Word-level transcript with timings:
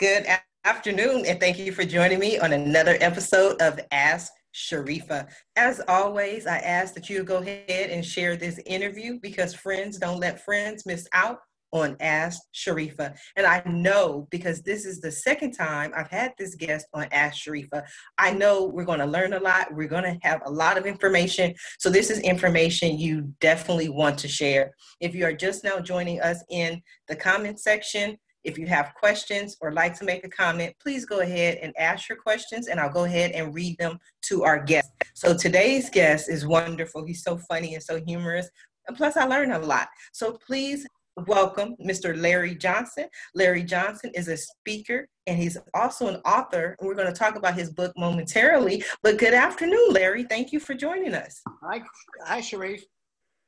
Good 0.00 0.26
afternoon, 0.64 1.24
and 1.24 1.38
thank 1.38 1.56
you 1.56 1.70
for 1.70 1.84
joining 1.84 2.18
me 2.18 2.36
on 2.40 2.52
another 2.52 2.96
episode 3.00 3.62
of 3.62 3.78
Ask 3.92 4.32
Sharifa. 4.52 5.28
As 5.54 5.80
always, 5.86 6.48
I 6.48 6.58
ask 6.58 6.94
that 6.94 7.08
you 7.08 7.22
go 7.22 7.36
ahead 7.36 7.90
and 7.90 8.04
share 8.04 8.34
this 8.34 8.58
interview 8.66 9.20
because 9.22 9.54
friends 9.54 9.96
don't 9.98 10.18
let 10.18 10.44
friends 10.44 10.84
miss 10.84 11.06
out 11.12 11.38
on 11.70 11.96
Ask 12.00 12.42
Sharifa. 12.52 13.16
And 13.36 13.46
I 13.46 13.62
know 13.66 14.26
because 14.32 14.62
this 14.62 14.84
is 14.84 15.00
the 15.00 15.12
second 15.12 15.52
time 15.52 15.92
I've 15.96 16.10
had 16.10 16.32
this 16.38 16.56
guest 16.56 16.86
on 16.92 17.06
Ask 17.12 17.44
Sharifa, 17.44 17.84
I 18.18 18.32
know 18.32 18.64
we're 18.64 18.84
going 18.84 18.98
to 18.98 19.06
learn 19.06 19.34
a 19.34 19.40
lot. 19.40 19.72
We're 19.72 19.86
going 19.86 20.02
to 20.02 20.18
have 20.22 20.40
a 20.44 20.50
lot 20.50 20.76
of 20.76 20.86
information. 20.86 21.54
So, 21.78 21.88
this 21.88 22.10
is 22.10 22.18
information 22.18 22.98
you 22.98 23.32
definitely 23.40 23.90
want 23.90 24.18
to 24.18 24.28
share. 24.28 24.72
If 24.98 25.14
you 25.14 25.24
are 25.24 25.32
just 25.32 25.62
now 25.62 25.78
joining 25.78 26.20
us 26.20 26.42
in 26.50 26.82
the 27.06 27.14
comment 27.14 27.60
section, 27.60 28.18
if 28.44 28.58
you 28.58 28.66
have 28.66 28.94
questions 28.94 29.56
or 29.60 29.72
like 29.72 29.98
to 29.98 30.04
make 30.04 30.24
a 30.24 30.28
comment, 30.28 30.74
please 30.80 31.04
go 31.04 31.20
ahead 31.20 31.58
and 31.62 31.72
ask 31.78 32.08
your 32.08 32.18
questions 32.18 32.68
and 32.68 32.78
I'll 32.78 32.92
go 32.92 33.04
ahead 33.04 33.32
and 33.32 33.54
read 33.54 33.78
them 33.78 33.98
to 34.26 34.44
our 34.44 34.62
guest. 34.62 34.90
So 35.14 35.36
today's 35.36 35.90
guest 35.90 36.28
is 36.28 36.46
wonderful. 36.46 37.04
He's 37.04 37.22
so 37.22 37.38
funny 37.38 37.74
and 37.74 37.82
so 37.82 38.00
humorous. 38.06 38.48
And 38.86 38.96
plus, 38.96 39.16
I 39.16 39.24
learned 39.24 39.52
a 39.52 39.58
lot. 39.58 39.88
So 40.12 40.38
please 40.46 40.86
welcome 41.26 41.74
Mr. 41.84 42.20
Larry 42.20 42.54
Johnson. 42.54 43.06
Larry 43.34 43.62
Johnson 43.62 44.10
is 44.14 44.28
a 44.28 44.36
speaker 44.36 45.08
and 45.26 45.38
he's 45.38 45.56
also 45.72 46.08
an 46.08 46.16
author. 46.26 46.76
And 46.78 46.86
we're 46.86 46.94
going 46.94 47.12
to 47.12 47.18
talk 47.18 47.36
about 47.36 47.54
his 47.54 47.70
book 47.70 47.92
momentarily. 47.96 48.84
But 49.02 49.18
good 49.18 49.34
afternoon, 49.34 49.88
Larry. 49.90 50.24
Thank 50.24 50.52
you 50.52 50.60
for 50.60 50.74
joining 50.74 51.14
us. 51.14 51.40
Hi, 51.62 51.82
hi 52.24 52.40
Sharif. 52.40 52.84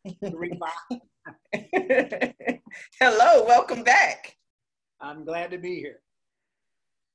Hello, 3.01 3.45
welcome 3.47 3.83
back. 3.83 4.36
I'm 5.01 5.25
glad 5.25 5.51
to 5.51 5.59
be 5.59 5.77
here. 5.77 6.01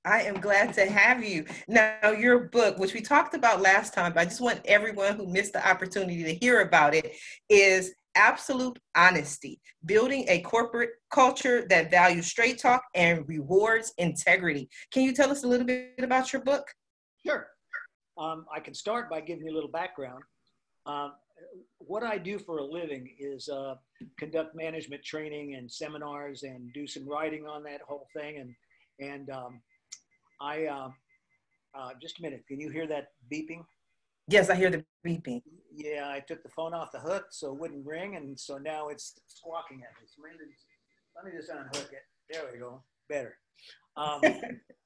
I 0.04 0.24
am 0.24 0.36
glad 0.36 0.74
to 0.74 0.86
have 0.90 1.24
you. 1.24 1.46
Now, 1.68 2.12
your 2.12 2.50
book, 2.50 2.80
which 2.80 2.94
we 2.94 3.02
talked 3.02 3.36
about 3.36 3.62
last 3.62 3.94
time, 3.94 4.14
but 4.14 4.22
I 4.22 4.26
just 4.26 4.42
want 4.42 4.62
everyone 4.66 5.16
who 5.16 5.28
missed 5.28 5.54
the 5.54 5.68
opportunity 5.68 6.24
to 6.24 6.34
hear 6.34 6.62
about 6.62 6.96
it, 6.96 7.16
is 7.50 7.94
Absolute 8.16 8.80
Honesty 8.96 9.62
Building 9.86 10.26
a 10.28 10.42
Corporate 10.42 10.92
Culture 11.12 11.68
That 11.70 11.92
Values 11.92 12.26
Straight 12.26 12.60
Talk 12.60 12.84
and 12.96 13.28
Rewards 13.28 13.94
Integrity. 14.00 14.70
Can 14.92 15.04
you 15.04 15.14
tell 15.14 15.30
us 15.30 15.44
a 15.44 15.48
little 15.48 15.68
bit 15.68 15.94
about 16.00 16.34
your 16.34 16.42
book? 16.42 16.66
Sure. 17.26 17.48
Um, 18.18 18.46
I 18.54 18.60
can 18.60 18.74
start 18.74 19.10
by 19.10 19.22
giving 19.22 19.46
you 19.46 19.52
a 19.52 19.56
little 19.56 19.70
background. 19.70 20.24
Um, 20.86 21.14
what 21.80 22.04
I 22.04 22.18
do 22.18 22.40
for 22.40 22.58
a 22.60 22.64
living 22.64 23.10
is 23.20 23.50
uh, 23.50 23.76
conduct 24.18 24.56
management 24.56 25.04
training 25.04 25.56
and 25.56 25.72
seminars 25.72 26.44
and 26.44 26.72
do 26.74 26.88
some 26.88 27.08
writing 27.08 27.46
on 27.48 27.64
that 27.64 27.82
whole 27.88 28.08
thing. 28.16 28.38
And 28.38 28.56
and 29.00 29.30
um, 29.30 29.62
I 30.40 30.66
uh, 30.66 30.90
uh, 31.76 31.90
just 32.02 32.20
a 32.20 32.22
minute. 32.22 32.44
Can 32.48 32.60
you 32.60 32.70
hear 32.70 32.88
that 32.88 33.10
beeping? 33.32 33.64
Yes, 34.28 34.50
I 34.50 34.56
hear 34.56 34.70
the 34.70 34.84
beeping. 35.06 35.42
Yeah, 35.74 36.10
I 36.10 36.20
took 36.20 36.44
the 36.44 36.50
phone 36.50 36.74
off 36.74 36.92
the 36.92 37.00
hook 37.00 37.28
so 37.32 37.54
it 37.54 37.60
wouldn't 37.60 37.86
ring, 37.86 38.16
and 38.16 38.40
so 38.40 38.58
now 38.58 38.90
it's 38.90 39.14
squawking 39.28 39.82
at 39.84 40.02
me. 40.02 40.08
So 40.08 40.22
let 41.16 41.26
me 41.26 41.38
just 41.38 41.50
unhook 41.50 41.92
it. 41.92 42.04
There 42.30 42.44
we 42.52 42.60
go. 42.60 42.84
Better. 43.10 43.38
Um, 43.98 44.22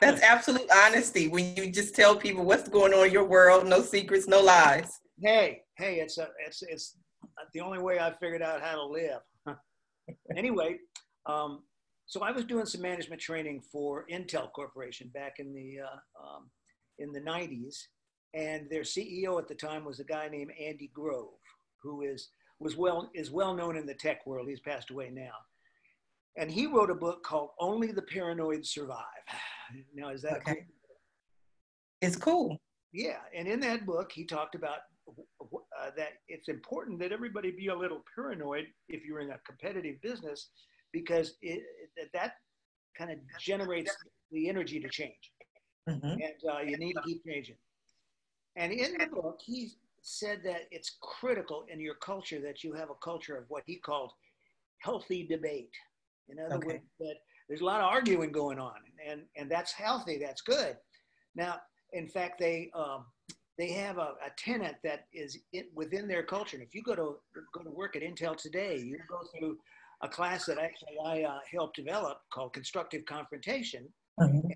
That's 0.00 0.22
absolute 0.22 0.68
honesty 0.74 1.28
when 1.28 1.56
you 1.56 1.70
just 1.70 1.94
tell 1.94 2.16
people 2.16 2.44
what's 2.44 2.68
going 2.68 2.92
on 2.92 3.06
in 3.06 3.12
your 3.12 3.24
world, 3.24 3.66
no 3.66 3.82
secrets, 3.82 4.26
no 4.26 4.40
lies 4.40 5.00
hey, 5.20 5.62
hey, 5.76 5.96
it's 5.96 6.18
a, 6.18 6.28
it's, 6.46 6.62
it's 6.62 6.96
the 7.52 7.60
only 7.60 7.78
way 7.78 7.98
I 7.98 8.12
figured 8.12 8.42
out 8.42 8.60
how 8.60 8.74
to 8.76 8.84
live. 8.84 9.20
anyway, 10.36 10.78
um, 11.26 11.62
so 12.06 12.22
I 12.22 12.30
was 12.30 12.44
doing 12.44 12.66
some 12.66 12.82
management 12.82 13.20
training 13.20 13.62
for 13.72 14.06
Intel 14.12 14.50
Corporation 14.52 15.10
back 15.14 15.34
in 15.38 15.54
the 15.54 15.80
uh, 15.80 16.22
um, 16.22 16.50
in 16.98 17.12
the 17.12 17.20
90s, 17.20 17.76
and 18.34 18.68
their 18.70 18.82
CEO 18.82 19.38
at 19.38 19.48
the 19.48 19.54
time 19.54 19.84
was 19.84 20.00
a 20.00 20.04
guy 20.04 20.28
named 20.28 20.52
Andy 20.60 20.90
Grove, 20.92 21.30
who 21.82 22.02
is 22.02 22.28
was 22.60 22.76
well 22.76 23.10
is 23.14 23.30
well 23.30 23.54
known 23.54 23.76
in 23.76 23.86
the 23.86 23.94
tech 23.94 24.26
world. 24.26 24.48
He's 24.48 24.60
passed 24.60 24.90
away 24.90 25.10
now, 25.10 25.32
and 26.36 26.50
he 26.50 26.66
wrote 26.66 26.90
a 26.90 26.94
book 26.94 27.22
called 27.24 27.50
"Only 27.58 27.90
the 27.90 28.02
Paranoid 28.02 28.66
Survive." 28.66 29.04
Now, 29.94 30.10
is 30.10 30.22
that 30.22 30.38
okay? 30.38 30.54
Cool? 30.54 30.64
It's 32.00 32.16
cool. 32.16 32.58
Yeah, 32.92 33.18
and 33.36 33.48
in 33.48 33.60
that 33.60 33.86
book, 33.86 34.12
he 34.12 34.24
talked 34.24 34.54
about 34.54 34.78
uh, 35.08 35.90
that 35.96 36.12
it's 36.28 36.48
important 36.48 36.98
that 36.98 37.12
everybody 37.12 37.50
be 37.50 37.68
a 37.68 37.76
little 37.76 38.02
paranoid 38.14 38.66
if 38.88 39.04
you're 39.04 39.20
in 39.20 39.30
a 39.30 39.38
competitive 39.46 40.00
business 40.00 40.50
because 40.92 41.34
it, 41.42 41.62
that 42.12 42.34
kind 42.96 43.10
of 43.10 43.18
generates 43.38 43.94
the 44.30 44.48
energy 44.48 44.80
to 44.80 44.88
change 44.88 45.32
mm-hmm. 45.88 46.06
and 46.06 46.50
uh, 46.50 46.60
you 46.60 46.76
need 46.78 46.94
to 46.94 47.02
keep 47.02 47.22
changing 47.26 47.56
and 48.56 48.72
in 48.72 48.96
the 48.98 49.06
book 49.06 49.38
he 49.44 49.72
said 50.00 50.40
that 50.44 50.62
it's 50.70 50.96
critical 51.02 51.64
in 51.68 51.80
your 51.80 51.96
culture 51.96 52.40
that 52.40 52.62
you 52.62 52.72
have 52.72 52.90
a 52.90 52.94
culture 53.02 53.36
of 53.36 53.44
what 53.48 53.62
he 53.66 53.76
called 53.76 54.12
healthy 54.78 55.26
debate 55.26 55.70
in 56.28 56.38
other 56.38 56.56
okay. 56.56 56.66
words 56.66 56.84
that 57.00 57.16
there's 57.48 57.60
a 57.60 57.64
lot 57.64 57.80
of 57.80 57.86
arguing 57.86 58.32
going 58.32 58.58
on 58.58 58.74
and 59.08 59.22
and 59.36 59.50
that's 59.50 59.72
healthy 59.72 60.18
that's 60.18 60.42
good 60.42 60.76
now 61.34 61.56
in 61.92 62.06
fact 62.06 62.38
they 62.38 62.70
um, 62.74 63.04
they 63.58 63.70
have 63.72 63.98
a, 63.98 64.14
a 64.24 64.30
tenant 64.36 64.76
that 64.82 65.06
is 65.12 65.38
it, 65.52 65.68
within 65.74 66.08
their 66.08 66.22
culture. 66.22 66.56
And 66.56 66.66
if 66.66 66.74
you 66.74 66.82
go 66.82 66.94
to 66.94 67.16
go 67.52 67.62
to 67.62 67.70
work 67.70 67.96
at 67.96 68.02
Intel 68.02 68.36
today, 68.36 68.78
you 68.78 68.98
go 69.08 69.20
through 69.36 69.58
a 70.02 70.08
class 70.08 70.44
that 70.46 70.58
actually 70.58 70.96
I 71.04 71.22
uh, 71.22 71.38
helped 71.50 71.76
develop 71.76 72.18
called 72.32 72.52
Constructive 72.52 73.04
Confrontation. 73.06 73.88
Mm-hmm. 74.20 74.48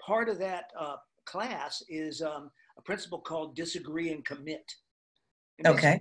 Part 0.00 0.28
of 0.28 0.38
that 0.38 0.66
uh, 0.78 0.96
class 1.24 1.82
is 1.88 2.22
um, 2.22 2.50
a 2.78 2.82
principle 2.82 3.18
called 3.18 3.56
Disagree 3.56 4.12
and 4.12 4.24
Commit. 4.24 4.72
And 5.58 5.66
okay. 5.66 6.00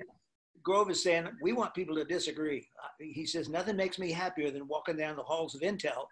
Grove 0.63 0.91
is 0.91 1.01
saying 1.01 1.27
we 1.41 1.53
want 1.53 1.73
people 1.73 1.95
to 1.95 2.05
disagree. 2.05 2.67
Uh, 2.83 2.89
he 2.99 3.25
says 3.25 3.49
nothing 3.49 3.75
makes 3.75 3.97
me 3.97 4.11
happier 4.11 4.51
than 4.51 4.67
walking 4.67 4.97
down 4.97 5.15
the 5.15 5.23
halls 5.23 5.55
of 5.55 5.61
Intel 5.61 6.05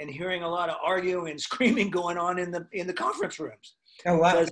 and 0.00 0.10
hearing 0.10 0.42
a 0.42 0.48
lot 0.48 0.68
of 0.68 0.76
arguing 0.82 1.30
and 1.30 1.40
screaming 1.48 1.90
going 1.90 2.18
on 2.18 2.38
in 2.38 2.50
the 2.50 2.66
in 2.72 2.86
the 2.86 2.92
conference 2.92 3.38
rooms. 3.38 3.74
Oh 4.06 4.16
wow! 4.16 4.32
Because 4.32 4.50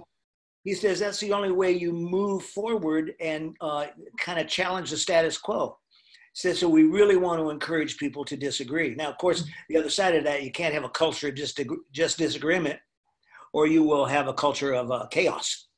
he 0.64 0.74
says 0.74 1.00
that's 1.00 1.20
the 1.20 1.32
only 1.32 1.50
way 1.50 1.72
you 1.72 1.92
move 1.92 2.44
forward 2.44 3.14
and 3.20 3.56
uh, 3.60 3.86
kind 4.18 4.38
of 4.38 4.48
challenge 4.48 4.90
the 4.90 4.96
status 4.96 5.38
quo. 5.38 5.78
He 6.34 6.40
says 6.40 6.58
so. 6.58 6.68
We 6.68 6.84
really 6.84 7.16
want 7.16 7.40
to 7.40 7.50
encourage 7.50 7.96
people 7.96 8.24
to 8.26 8.36
disagree. 8.36 8.94
Now, 8.94 9.08
of 9.08 9.18
course, 9.18 9.44
the 9.68 9.78
other 9.78 9.90
side 9.90 10.14
of 10.14 10.24
that, 10.24 10.42
you 10.42 10.52
can't 10.52 10.74
have 10.74 10.84
a 10.84 10.90
culture 10.90 11.28
of 11.28 11.34
just 11.34 11.60
just 11.92 12.18
disagreement, 12.18 12.78
or 13.52 13.66
you 13.66 13.82
will 13.82 14.04
have 14.04 14.28
a 14.28 14.34
culture 14.34 14.74
of 14.74 14.90
uh, 14.90 15.06
chaos. 15.10 15.68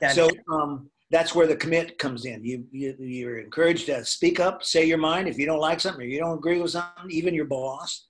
That's 0.00 0.14
so 0.14 0.28
um, 0.52 0.90
that's 1.10 1.34
where 1.34 1.46
the 1.46 1.56
commit 1.56 1.98
comes 1.98 2.24
in. 2.24 2.44
You, 2.44 2.64
you 2.72 2.94
you're 2.98 3.38
encouraged 3.38 3.86
to 3.86 4.04
speak 4.04 4.40
up, 4.40 4.64
say 4.64 4.84
your 4.84 4.98
mind. 4.98 5.28
If 5.28 5.38
you 5.38 5.46
don't 5.46 5.60
like 5.60 5.80
something 5.80 6.02
or 6.02 6.08
you 6.08 6.18
don't 6.18 6.38
agree 6.38 6.60
with 6.60 6.72
something, 6.72 7.10
even 7.10 7.34
your 7.34 7.44
boss, 7.44 8.08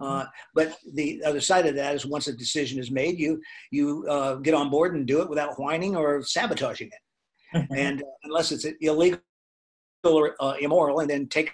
uh, 0.00 0.24
but 0.54 0.76
the 0.94 1.22
other 1.24 1.40
side 1.40 1.66
of 1.66 1.74
that 1.76 1.94
is 1.94 2.06
once 2.06 2.26
a 2.28 2.32
decision 2.32 2.78
is 2.78 2.90
made, 2.90 3.18
you 3.18 3.40
you 3.70 4.06
uh, 4.08 4.36
get 4.36 4.54
on 4.54 4.70
board 4.70 4.94
and 4.94 5.06
do 5.06 5.20
it 5.22 5.28
without 5.28 5.58
whining 5.58 5.96
or 5.96 6.22
sabotaging 6.22 6.88
it, 6.88 7.56
mm-hmm. 7.56 7.74
and 7.74 8.02
uh, 8.02 8.06
unless 8.24 8.52
it's 8.52 8.66
illegal 8.80 9.20
or 10.04 10.34
uh, 10.40 10.54
immoral, 10.60 11.00
and 11.00 11.10
then 11.10 11.26
take 11.28 11.52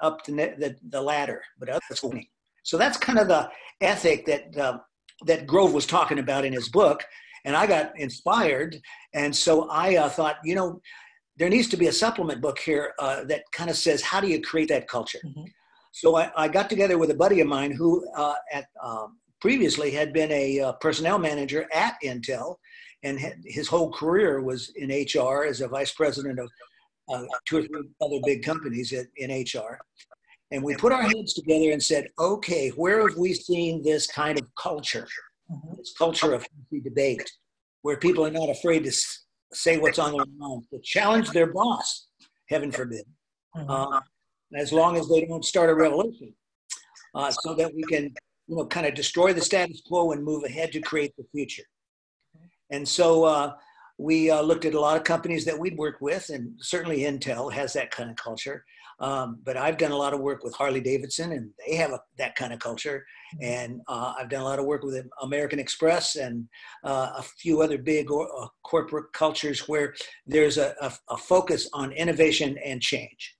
up 0.00 0.24
the, 0.24 0.32
the, 0.32 0.76
the 0.90 1.00
ladder. 1.00 1.42
But 1.58 1.68
that's 1.88 2.02
winning. 2.02 2.28
So 2.62 2.78
that's 2.78 2.96
kind 2.96 3.18
of 3.18 3.28
the 3.28 3.50
ethic 3.80 4.26
that 4.26 4.56
uh, 4.56 4.78
that 5.26 5.46
Grove 5.46 5.74
was 5.74 5.86
talking 5.86 6.18
about 6.18 6.44
in 6.44 6.52
his 6.52 6.68
book, 6.68 7.04
and 7.44 7.56
I 7.56 7.66
got 7.66 7.98
inspired, 7.98 8.76
and 9.14 9.34
so 9.34 9.68
I 9.68 9.96
uh, 9.96 10.08
thought, 10.08 10.36
you 10.44 10.54
know 10.54 10.80
there 11.36 11.48
needs 11.48 11.68
to 11.68 11.76
be 11.76 11.88
a 11.88 11.92
supplement 11.92 12.40
book 12.40 12.58
here 12.58 12.94
uh, 12.98 13.24
that 13.24 13.42
kind 13.52 13.70
of 13.70 13.76
says 13.76 14.02
how 14.02 14.20
do 14.20 14.28
you 14.28 14.40
create 14.40 14.68
that 14.68 14.88
culture. 14.88 15.18
Mm-hmm. 15.24 15.44
So 15.92 16.16
I, 16.16 16.30
I, 16.36 16.48
got 16.48 16.68
together 16.68 16.98
with 16.98 17.10
a 17.10 17.14
buddy 17.14 17.40
of 17.40 17.46
mine 17.46 17.70
who 17.70 18.04
uh, 18.16 18.34
at 18.52 18.66
um, 18.82 19.18
previously 19.40 19.90
had 19.90 20.12
been 20.12 20.30
a 20.32 20.60
uh, 20.60 20.72
personnel 20.74 21.18
manager 21.18 21.68
at 21.72 21.94
Intel, 22.04 22.56
and 23.04 23.18
had, 23.20 23.34
his 23.44 23.68
whole 23.68 23.92
career 23.92 24.40
was 24.42 24.72
in 24.76 24.88
HR 24.88 25.44
as 25.44 25.60
a 25.60 25.68
vice 25.68 25.92
president 25.92 26.38
of 26.40 26.50
uh, 27.12 27.22
two 27.44 27.58
or 27.58 27.62
three 27.62 27.82
other 28.00 28.18
big 28.24 28.42
companies 28.42 28.92
at, 28.92 29.06
in 29.16 29.30
HR. 29.30 29.78
And 30.50 30.62
we 30.62 30.74
put 30.76 30.92
our 30.92 31.02
heads 31.02 31.34
together 31.34 31.70
and 31.72 31.82
said, 31.82 32.08
okay, 32.18 32.70
where 32.70 33.06
have 33.06 33.16
we 33.16 33.34
seen 33.34 33.82
this 33.82 34.06
kind 34.06 34.38
of 34.38 34.46
culture, 34.56 35.06
mm-hmm. 35.50 35.76
this 35.76 35.94
culture 35.96 36.32
of 36.32 36.46
debate, 36.82 37.30
where 37.82 37.98
people 37.98 38.24
are 38.24 38.30
not 38.30 38.48
afraid 38.48 38.84
to 38.84 38.92
say 39.54 39.78
what's 39.78 39.98
on 39.98 40.12
their 40.12 40.26
mind, 40.36 40.64
to 40.72 40.78
challenge 40.80 41.30
their 41.30 41.52
boss, 41.52 42.08
heaven 42.48 42.70
forbid, 42.70 43.04
mm-hmm. 43.56 43.70
uh, 43.70 44.00
as 44.56 44.72
long 44.72 44.96
as 44.96 45.08
they 45.08 45.24
don't 45.24 45.44
start 45.44 45.70
a 45.70 45.74
revolution, 45.74 46.34
uh, 47.14 47.30
so 47.30 47.54
that 47.54 47.74
we 47.74 47.82
can, 47.84 48.04
you 48.46 48.56
know, 48.56 48.66
kind 48.66 48.86
of 48.86 48.94
destroy 48.94 49.32
the 49.32 49.40
status 49.40 49.82
quo 49.86 50.12
and 50.12 50.22
move 50.22 50.44
ahead 50.44 50.72
to 50.72 50.80
create 50.80 51.14
the 51.16 51.24
future. 51.32 51.64
And 52.70 52.86
so 52.86 53.24
uh, 53.24 53.52
we 53.98 54.30
uh, 54.30 54.42
looked 54.42 54.64
at 54.64 54.74
a 54.74 54.80
lot 54.80 54.96
of 54.96 55.04
companies 55.04 55.44
that 55.44 55.58
we'd 55.58 55.78
worked 55.78 56.02
with, 56.02 56.30
and 56.30 56.54
certainly 56.60 57.00
Intel 57.00 57.52
has 57.52 57.72
that 57.74 57.90
kind 57.90 58.10
of 58.10 58.16
culture. 58.16 58.64
Um, 59.00 59.40
but 59.44 59.56
I've 59.56 59.78
done 59.78 59.92
a 59.92 59.96
lot 59.96 60.14
of 60.14 60.20
work 60.20 60.44
with 60.44 60.54
Harley 60.54 60.80
Davidson, 60.80 61.32
and 61.32 61.50
they 61.66 61.76
have 61.76 61.90
a, 61.90 62.00
that 62.18 62.34
kind 62.36 62.52
of 62.52 62.60
culture. 62.60 63.04
Mm-hmm. 63.36 63.44
And 63.44 63.80
uh, 63.88 64.14
I've 64.18 64.28
done 64.28 64.42
a 64.42 64.44
lot 64.44 64.58
of 64.58 64.64
work 64.64 64.82
with 64.82 65.06
American 65.22 65.58
Express 65.58 66.16
and 66.16 66.48
uh, 66.84 67.12
a 67.16 67.22
few 67.22 67.62
other 67.62 67.78
big 67.78 68.10
or, 68.10 68.28
uh, 68.40 68.46
corporate 68.62 69.12
cultures 69.12 69.68
where 69.68 69.94
there's 70.26 70.58
a, 70.58 70.74
a, 70.80 70.92
a, 71.10 71.16
focus 71.16 71.68
on 71.72 71.92
innovation 71.92 72.56
and 72.64 72.80
change. 72.80 73.36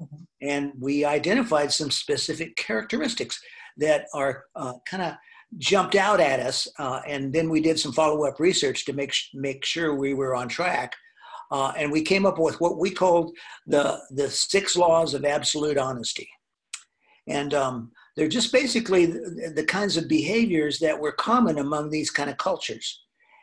Mm-hmm. 0.00 0.22
And 0.42 0.72
we 0.78 1.04
identified 1.04 1.72
some 1.72 1.90
specific 1.90 2.56
characteristics 2.56 3.40
that 3.78 4.06
are 4.14 4.44
uh, 4.56 4.74
kind 4.86 5.02
of 5.02 5.14
jumped 5.58 5.96
out 5.96 6.20
at 6.20 6.40
us. 6.40 6.68
Uh, 6.78 7.00
and 7.06 7.32
then 7.32 7.48
we 7.50 7.60
did 7.60 7.78
some 7.78 7.92
follow 7.92 8.24
up 8.24 8.38
research 8.38 8.84
to 8.84 8.92
make, 8.92 9.12
make 9.34 9.64
sure 9.64 9.94
we 9.94 10.14
were 10.14 10.34
on 10.34 10.48
track 10.48 10.94
uh, 11.50 11.72
and 11.76 11.90
we 11.90 12.02
came 12.02 12.26
up 12.26 12.38
with 12.38 12.60
what 12.60 12.78
we 12.78 12.90
called 12.90 13.36
the, 13.66 14.00
the 14.10 14.30
six 14.30 14.76
laws 14.76 15.14
of 15.14 15.24
absolute 15.24 15.78
honesty. 15.78 16.28
And 17.26 17.54
um, 17.54 17.92
they're 18.16 18.28
just 18.28 18.52
basically 18.52 19.06
the, 19.06 19.52
the, 19.54 19.64
kinds 19.64 19.96
of 19.96 20.08
behaviors 20.08 20.78
that 20.78 20.98
were 20.98 21.12
common 21.12 21.58
among 21.58 21.90
these 21.90 22.10
kind 22.10 22.30
of 22.30 22.36
cultures. 22.38 23.02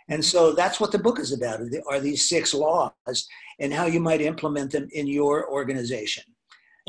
And 0.09 0.24
so 0.24 0.54
that's 0.54 0.80
what 0.80 0.92
the 0.92 1.00
book 1.00 1.19
is 1.19 1.33
about, 1.33 1.62
are 1.89 2.00
these 2.00 2.30
six 2.30 2.54
laws 2.54 3.27
and 3.59 3.74
how 3.74 3.86
you 3.86 4.00
might 4.00 4.21
implement 4.21 4.71
them 4.71 4.88
in 4.94 5.07
your 5.07 5.50
organization. 5.50 6.24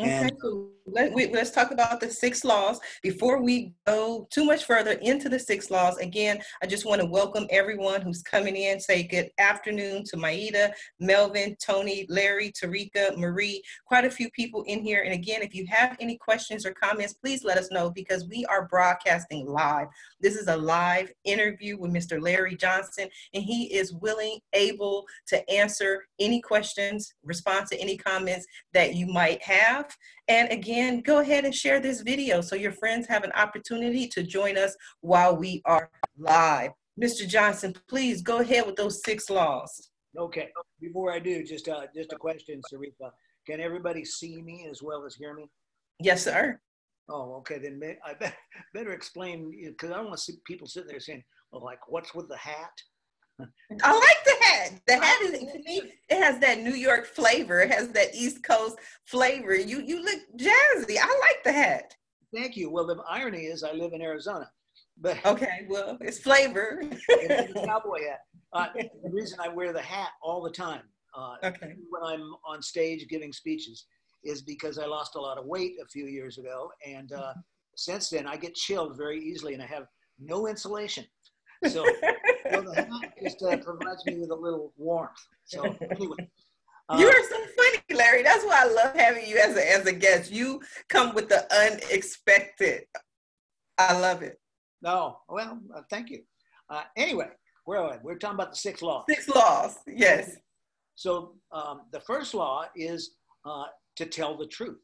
Okay, 0.01 0.11
and, 0.11 0.33
let, 0.93 1.13
we, 1.13 1.29
let's 1.33 1.51
talk 1.51 1.71
about 1.71 2.01
the 2.01 2.11
six 2.11 2.45
laws. 2.45 2.81
Before 3.03 3.43
we 3.43 3.73
go 3.87 4.27
too 4.31 4.45
much 4.45 4.65
further 4.65 4.93
into 4.93 5.29
the 5.29 5.39
six 5.39 5.71
laws, 5.71 5.97
again, 5.99 6.41
I 6.63 6.67
just 6.67 6.87
want 6.87 7.01
to 7.01 7.07
welcome 7.07 7.47
everyone 7.51 8.01
who's 8.01 8.23
coming 8.23 8.57
in. 8.57 8.81
Say 8.81 9.03
good 9.03 9.31
afternoon 9.39 10.05
to 10.05 10.17
Maida, 10.17 10.73
Melvin, 11.01 11.57
Tony, 11.65 12.07
Larry, 12.09 12.53
Tarika, 12.53 13.17
Marie, 13.17 13.63
quite 13.87 14.05
a 14.05 14.11
few 14.11 14.31
people 14.31 14.63
in 14.65 14.81
here. 14.81 15.03
And 15.03 15.13
again, 15.13 15.43
if 15.43 15.55
you 15.55 15.67
have 15.69 15.97
any 16.01 16.17
questions 16.17 16.65
or 16.65 16.73
comments, 16.73 17.15
please 17.15 17.45
let 17.45 17.59
us 17.59 17.71
know 17.71 17.91
because 17.91 18.27
we 18.29 18.45
are 18.47 18.69
broadcasting 18.69 19.47
live. 19.47 19.89
This 20.21 20.37
is 20.37 20.49
a 20.49 20.57
live 20.57 21.13
interview 21.25 21.79
with 21.79 21.93
Mr. 21.93 22.21
Larry 22.21 22.57
Johnson, 22.57 23.09
and 23.35 23.43
he 23.43 23.73
is 23.75 23.93
willing, 23.93 24.39
able 24.53 25.07
to 25.29 25.49
answer 25.51 26.05
any 26.19 26.41
questions, 26.41 27.15
respond 27.23 27.67
to 27.69 27.79
any 27.81 27.97
comments 27.97 28.47
that 28.73 28.95
you 28.95 29.07
might 29.07 29.43
have. 29.43 29.95
And 30.29 30.51
again, 30.53 31.01
go 31.01 31.21
ahead 31.21 31.47
and 31.47 31.55
share 31.55 31.81
this 31.81 32.03
video 32.03 32.43
so 32.43 32.55
your 32.55 32.73
friends 32.73 33.07
have 33.07 33.25
an 33.25 33.33
opportunity 33.33 34.07
to 34.09 34.23
join 34.23 34.59
us 34.59 34.77
while 35.01 35.35
we 35.35 35.63
are 35.65 35.91
live. 36.19 36.73
Mr. 37.01 37.27
Johnson, 37.27 37.75
please 37.89 38.21
go 38.21 38.41
ahead 38.41 38.67
with 38.67 38.77
those 38.77 39.03
six 39.03 39.31
laws. 39.31 39.91
Okay. 40.19 40.49
Before 40.81 41.13
I 41.13 41.19
do, 41.19 41.45
just 41.45 41.69
uh, 41.69 41.87
just 41.95 42.13
a 42.13 42.17
question, 42.17 42.61
Sarita. 42.71 43.11
Can 43.47 43.61
everybody 43.61 44.05
see 44.05 44.43
me 44.43 44.67
as 44.71 44.83
well 44.83 45.07
as 45.07 45.15
hear 45.15 45.33
me? 45.33 45.49
Yes, 46.01 46.25
sir. 46.25 46.61
Oh, 47.09 47.37
okay. 47.37 47.59
Then 47.59 47.81
I 48.05 48.15
better 48.75 48.93
explain 48.93 49.51
because 49.65 49.91
I 49.91 49.95
don't 49.95 50.07
want 50.07 50.19
to 50.19 50.23
see 50.25 50.39
people 50.47 50.67
sitting 50.67 50.89
there 50.89 51.01
saying, 51.01 51.25
"Well, 51.53 51.65
like, 51.65 51.81
what's 51.89 52.15
with 52.15 52.29
the 52.29 52.37
hat?" 52.37 52.73
I 53.41 53.93
like 53.93 54.25
the 54.25 54.45
hat. 54.45 54.81
The 54.87 54.97
hat 54.97 55.23
is 55.23 55.39
to 55.39 55.59
me, 55.65 55.83
it 56.09 56.23
has 56.23 56.39
that 56.41 56.61
New 56.61 56.75
York 56.75 57.07
flavor. 57.07 57.61
It 57.61 57.71
has 57.71 57.89
that 57.91 58.15
East 58.15 58.43
Coast 58.43 58.77
flavor. 59.05 59.55
You 59.55 59.81
you 59.81 60.03
look 60.03 60.21
jazzy. 60.37 60.97
I 61.01 61.07
like 61.07 61.45
the 61.45 61.53
hat. 61.53 61.95
Thank 62.35 62.57
you. 62.57 62.71
Well, 62.71 62.87
the 62.87 63.03
irony 63.09 63.45
is 63.45 63.63
I 63.63 63.73
live 63.73 63.93
in 63.93 64.03
Arizona. 64.03 64.51
But 65.01 65.19
okay, 65.27 65.67
well, 65.69 65.97
it's 66.01 66.19
flavor. 66.19 66.81
it's 66.83 67.53
a 67.53 67.55
cowboy 67.67 68.09
hat. 68.09 68.21
Uh, 68.53 68.69
the 69.05 69.11
reason 69.11 69.39
I 69.41 69.49
wear 69.49 69.73
the 69.73 69.83
hat 69.83 70.11
all 70.23 70.43
the 70.43 70.51
time, 70.51 70.83
uh, 71.17 71.35
okay. 71.45 71.75
when 71.91 72.03
I'm 72.03 72.35
on 72.47 72.63
stage 72.63 73.07
giving 73.09 73.33
speeches, 73.33 73.87
is 74.25 74.43
because 74.43 74.79
I 74.79 74.87
lost 74.87 75.15
a 75.15 75.21
lot 75.21 75.39
of 75.39 75.47
weight 75.47 75.75
a 75.83 75.87
few 75.87 76.07
years 76.07 76.39
ago, 76.39 76.71
and 76.87 77.13
uh, 77.13 77.35
since 77.77 78.11
then 78.11 78.27
I 78.27 78.37
get 78.37 78.55
chilled 78.55 78.97
very 78.97 79.21
easily, 79.21 79.55
and 79.55 79.63
I 79.63 79.67
have 79.67 79.85
no 80.19 80.49
insulation. 80.49 81.05
So, 81.65 81.85
so 82.51 82.63
the 82.63 82.75
hat 82.75 83.15
just 83.23 83.43
uh, 83.43 83.57
provides 83.59 84.05
me 84.07 84.19
with 84.21 84.31
a 84.31 84.35
little 84.35 84.73
warmth. 84.77 85.27
So 85.45 85.77
anyway. 85.91 86.31
Uh, 86.89 86.97
you 86.99 87.07
are 87.07 87.25
so 87.29 87.37
funny, 87.57 87.99
Larry. 87.99 88.23
That's 88.23 88.45
why 88.45 88.63
I 88.63 88.73
love 88.73 88.95
having 88.97 89.27
you 89.29 89.37
as 89.37 89.57
a 89.57 89.73
as 89.73 89.87
a 89.87 89.93
guest. 89.93 90.31
You 90.31 90.63
come 90.89 91.15
with 91.15 91.29
the 91.29 91.47
unexpected. 91.55 92.85
I 93.77 93.99
love 93.99 94.23
it. 94.23 94.41
No, 94.81 95.19
well, 95.29 95.61
uh, 95.77 95.83
thank 95.91 96.09
you. 96.09 96.23
Uh, 96.71 96.83
anyway, 96.97 97.29
where 97.65 97.83
are 97.83 97.93
we? 97.93 97.99
We're 98.03 98.19
talking 98.19 98.37
about 98.37 98.53
the 98.53 98.57
six 98.57 98.81
laws. 98.81 99.05
Six 99.09 99.29
laws, 99.29 99.77
yes. 99.87 100.37
So 100.95 101.35
um, 101.53 101.83
the 101.93 102.01
first 102.01 102.33
law 102.35 102.65
is 102.75 103.17
uh, 103.45 103.67
to 103.97 104.07
tell 104.07 104.37
the 104.37 104.47
truth. 104.47 104.79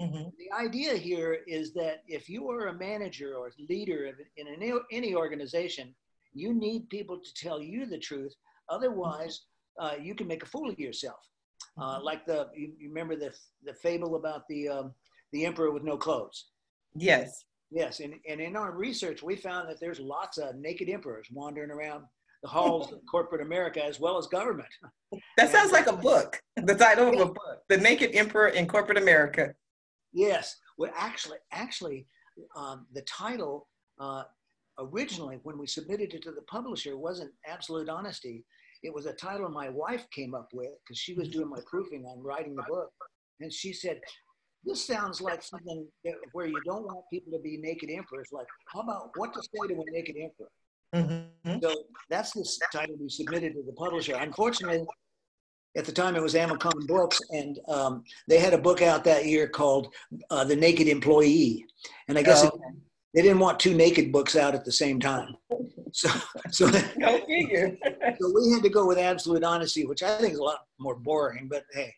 Mm-hmm. 0.00 0.28
The 0.38 0.52
idea 0.54 0.96
here 0.96 1.38
is 1.46 1.72
that 1.74 2.02
if 2.06 2.28
you 2.28 2.50
are 2.50 2.66
a 2.68 2.74
manager 2.74 3.36
or 3.36 3.50
leader 3.68 4.10
in 4.36 4.46
any, 4.48 4.72
any 4.92 5.14
organization, 5.14 5.94
you 6.36 6.52
need 6.52 6.88
people 6.90 7.18
to 7.18 7.34
tell 7.34 7.60
you 7.60 7.86
the 7.86 7.98
truth. 7.98 8.34
Otherwise, 8.68 9.46
uh, 9.80 9.94
you 10.00 10.14
can 10.14 10.26
make 10.26 10.42
a 10.42 10.46
fool 10.46 10.70
of 10.70 10.78
yourself. 10.78 11.20
Uh, 11.78 11.96
mm-hmm. 11.96 12.04
like 12.04 12.26
the 12.26 12.48
you, 12.54 12.72
you, 12.78 12.88
remember 12.88 13.16
the 13.16 13.32
the 13.64 13.74
fable 13.74 14.16
about 14.16 14.42
the 14.48 14.68
um, 14.68 14.92
the 15.32 15.44
emperor 15.46 15.70
with 15.70 15.82
no 15.82 15.96
clothes. 15.96 16.46
Yes. 16.94 17.44
Yes, 17.72 17.98
and, 17.98 18.14
and 18.28 18.40
in 18.40 18.54
our 18.54 18.70
research, 18.70 19.24
we 19.24 19.34
found 19.34 19.68
that 19.68 19.80
there's 19.80 19.98
lots 19.98 20.38
of 20.38 20.54
naked 20.54 20.88
emperors 20.88 21.26
wandering 21.32 21.72
around 21.72 22.04
the 22.44 22.48
halls 22.48 22.92
of 22.92 23.00
corporate 23.10 23.40
America 23.40 23.84
as 23.84 23.98
well 23.98 24.18
as 24.18 24.28
government. 24.28 24.68
That 25.36 25.50
sounds 25.50 25.72
like 25.72 25.88
a 25.88 25.92
book. 25.92 26.40
The 26.56 26.74
title 26.74 27.08
of 27.08 27.14
a 27.14 27.32
book, 27.32 27.62
"The 27.68 27.78
Naked 27.78 28.14
Emperor 28.14 28.48
in 28.48 28.68
Corporate 28.68 28.98
America." 28.98 29.54
Yes. 30.12 30.56
Well, 30.78 30.92
actually, 30.96 31.38
actually, 31.52 32.06
um, 32.54 32.86
the 32.92 33.02
title 33.02 33.68
uh, 33.98 34.24
originally, 34.78 35.38
when 35.42 35.58
we 35.58 35.66
submitted 35.66 36.14
it 36.14 36.22
to 36.22 36.32
the 36.32 36.42
publisher, 36.42 36.96
wasn't 36.96 37.32
Absolute 37.46 37.88
Honesty. 37.88 38.44
It 38.82 38.92
was 38.92 39.06
a 39.06 39.12
title 39.12 39.48
my 39.48 39.68
wife 39.68 40.06
came 40.10 40.34
up 40.34 40.48
with 40.52 40.70
because 40.84 40.98
she 40.98 41.14
was 41.14 41.28
doing 41.28 41.48
my 41.48 41.60
proofing 41.66 42.04
on 42.04 42.22
writing 42.22 42.54
the 42.54 42.62
book. 42.68 42.90
And 43.40 43.52
she 43.52 43.72
said, 43.72 44.00
This 44.64 44.86
sounds 44.86 45.20
like 45.20 45.42
something 45.42 45.86
that, 46.04 46.14
where 46.32 46.46
you 46.46 46.60
don't 46.64 46.84
want 46.84 47.04
people 47.12 47.32
to 47.32 47.38
be 47.38 47.56
naked 47.56 47.90
emperors. 47.90 48.28
Like, 48.32 48.46
how 48.72 48.80
about 48.80 49.10
what 49.16 49.32
to 49.34 49.42
say 49.42 49.68
to 49.68 49.74
a 49.74 49.90
naked 49.90 50.16
emperor? 50.22 50.50
Mm-hmm. 50.94 51.58
So 51.62 51.74
that's 52.08 52.32
the 52.32 52.48
title 52.72 52.96
we 53.00 53.08
submitted 53.08 53.54
to 53.54 53.62
the 53.66 53.72
publisher. 53.72 54.14
Unfortunately, 54.16 54.86
at 55.76 55.84
the 55.84 55.92
time 55.92 56.16
it 56.16 56.22
was 56.22 56.34
AMACOM 56.34 56.86
Books, 56.86 57.20
and 57.30 57.58
um, 57.68 58.04
they 58.28 58.38
had 58.38 58.54
a 58.54 58.58
book 58.58 58.82
out 58.82 59.04
that 59.04 59.26
year 59.26 59.46
called 59.46 59.94
uh, 60.30 60.44
The 60.44 60.56
Naked 60.56 60.88
Employee. 60.88 61.66
And 62.08 62.16
I 62.16 62.22
guess 62.22 62.44
oh, 62.44 62.48
it, 62.48 62.52
they 63.16 63.22
didn't 63.22 63.38
want 63.38 63.58
two 63.58 63.74
naked 63.74 64.12
books 64.12 64.36
out 64.36 64.54
at 64.54 64.66
the 64.66 64.70
same 64.70 65.00
time. 65.00 65.34
So, 65.92 66.10
so, 66.50 66.66
no 66.98 67.18
figure. 67.24 67.74
so 68.20 68.32
we 68.34 68.52
had 68.52 68.62
to 68.62 68.68
go 68.68 68.86
with 68.86 68.98
absolute 68.98 69.42
honesty, 69.42 69.86
which 69.86 70.02
I 70.02 70.18
think 70.18 70.34
is 70.34 70.38
a 70.38 70.44
lot 70.44 70.58
more 70.78 70.96
boring. 70.96 71.48
But 71.50 71.64
hey, 71.72 71.94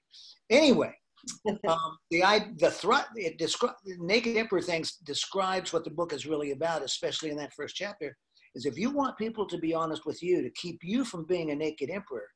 anyway, 0.49 0.95
um, 1.67 1.99
the 2.13 2.23
the 2.59 2.71
threat 2.71 3.07
it 3.17 3.37
describes 3.37 3.75
the 3.85 3.97
naked 3.99 4.37
emperor 4.37 4.63
things 4.63 4.99
describes 5.05 5.73
what 5.73 5.83
the 5.83 5.91
book 5.91 6.13
is 6.13 6.25
really 6.25 6.53
about, 6.53 6.85
especially 6.85 7.31
in 7.31 7.37
that 7.39 7.53
first 7.53 7.75
chapter. 7.75 8.17
Is 8.55 8.65
if 8.65 8.79
you 8.79 8.91
want 8.91 9.19
people 9.19 9.45
to 9.49 9.59
be 9.59 9.75
honest 9.75 10.07
with 10.07 10.23
you 10.23 10.41
to 10.43 10.51
keep 10.51 10.79
you 10.85 11.05
from 11.05 11.25
being 11.25 11.51
a 11.51 11.55
naked 11.57 11.91
emperor, 11.91 12.29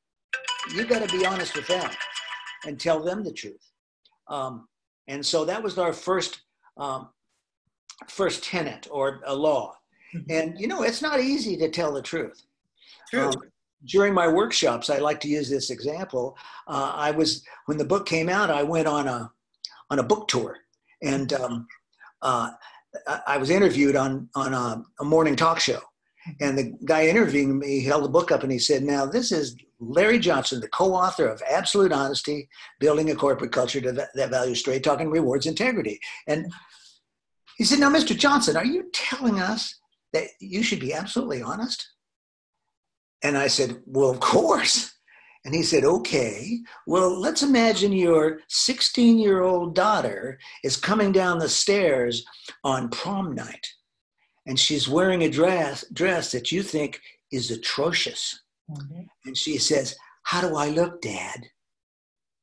you 0.75 0.85
got 0.85 1.09
to 1.09 1.17
be 1.17 1.25
honest 1.25 1.55
with 1.55 1.69
them 1.69 1.89
and 2.67 2.81
tell 2.81 3.01
them 3.01 3.23
the 3.23 3.33
truth. 3.33 3.65
Um, 4.29 4.67
and 5.07 5.25
so 5.25 5.45
that 5.45 5.63
was 5.63 5.79
our 5.79 5.93
first 5.93 6.43
um, 6.77 7.11
first 8.09 8.45
tenet 8.45 8.87
or 8.91 9.21
a 9.27 9.35
law. 9.35 9.75
Mm-hmm. 10.15 10.31
And 10.31 10.61
you 10.61 10.67
know, 10.67 10.83
it's 10.83 11.03
not 11.03 11.21
easy 11.21 11.57
to 11.59 11.69
tell 11.69 11.93
the 11.93 12.03
truth. 12.03 12.43
True. 13.11 13.29
Um, 13.29 13.35
during 13.85 14.15
my 14.15 14.29
workshops, 14.29 14.91
I 14.91 14.99
like 14.99 15.21
to 15.21 15.29
use 15.29 15.51
this 15.51 15.71
example. 15.71 16.37
Uh, 16.69 16.93
I 16.95 17.11
was 17.11 17.45
when 17.67 17.79
the 17.79 17.85
book 17.85 18.07
came 18.07 18.29
out, 18.29 18.51
I 18.51 18.63
went 18.63 18.87
on 18.87 19.09
a 19.09 19.31
on 19.91 19.99
a 19.99 20.03
book 20.03 20.29
tour, 20.29 20.59
and 21.03 21.33
um, 21.33 21.67
uh, 22.23 22.51
I 23.27 23.37
was 23.39 23.51
interviewed 23.51 23.97
on 23.97 24.29
on 24.35 24.55
a, 24.55 24.83
a, 25.01 25.05
morning 25.05 25.37
talk 25.37 25.61
show. 25.61 25.81
And 26.41 26.57
the 26.57 26.73
guy 26.85 27.09
interviewing 27.09 27.59
me 27.59 27.83
held 27.83 28.05
the 28.05 28.09
book 28.09 28.31
up 28.31 28.45
and 28.45 28.53
he 28.53 28.59
said, 28.59 28.85
"Now 28.85 29.07
this 29.07 29.33
is 29.33 29.57
Larry 29.81 30.21
Johnson, 30.21 30.61
the 30.61 30.69
co-author 30.69 31.27
of 31.27 31.43
Absolute 31.51 31.93
Honesty: 31.93 32.49
Building 32.79 33.11
a 33.11 33.17
Corporate 33.17 33.53
Culture 33.53 33.81
that 33.81 34.31
values 34.31 34.61
straight 34.61 34.85
talk 34.85 35.01
and 35.01 35.11
rewards 35.11 35.47
integrity." 35.47 35.99
And 36.29 36.53
he 37.57 37.65
said, 37.65 37.81
Now, 37.81 37.91
Mr. 37.91 38.17
Johnson, 38.17 38.57
are 38.57 38.65
you 38.65 38.91
telling 38.93 39.41
us 39.41 39.75
that 40.13 40.29
you 40.41 40.63
should 40.63 40.81
be 40.81 40.95
absolutely 40.95 41.43
honest? 41.43 41.87
And 43.23 43.37
I 43.37 43.49
said, 43.49 43.81
Well, 43.87 44.11
of 44.11 44.21
course. 44.21 44.93
And 45.45 45.55
he 45.55 45.63
said, 45.63 45.85
Okay, 45.85 46.61
well, 46.87 47.19
let's 47.19 47.43
imagine 47.43 47.93
your 47.93 48.41
16 48.49 49.19
year 49.19 49.43
old 49.43 49.75
daughter 49.75 50.39
is 50.65 50.77
coming 50.77 51.13
down 51.13 51.39
the 51.39 51.49
stairs 51.49 52.25
on 52.65 52.89
prom 52.91 53.35
night, 53.35 53.67
and 54.47 54.59
she's 54.59 54.89
wearing 54.89 55.23
a 55.23 55.31
dress, 55.31 55.85
dress 55.93 56.33
that 56.33 56.53
you 56.53 56.63
think 56.63 57.01
is 57.31 57.51
atrocious. 57.51 58.41
Mm-hmm. 58.71 59.03
And 59.27 59.37
she 59.37 59.59
says, 59.59 59.97
How 60.25 60.41
do 60.41 60.57
I 60.57 60.69
look, 60.69 61.03
Dad? 61.03 61.47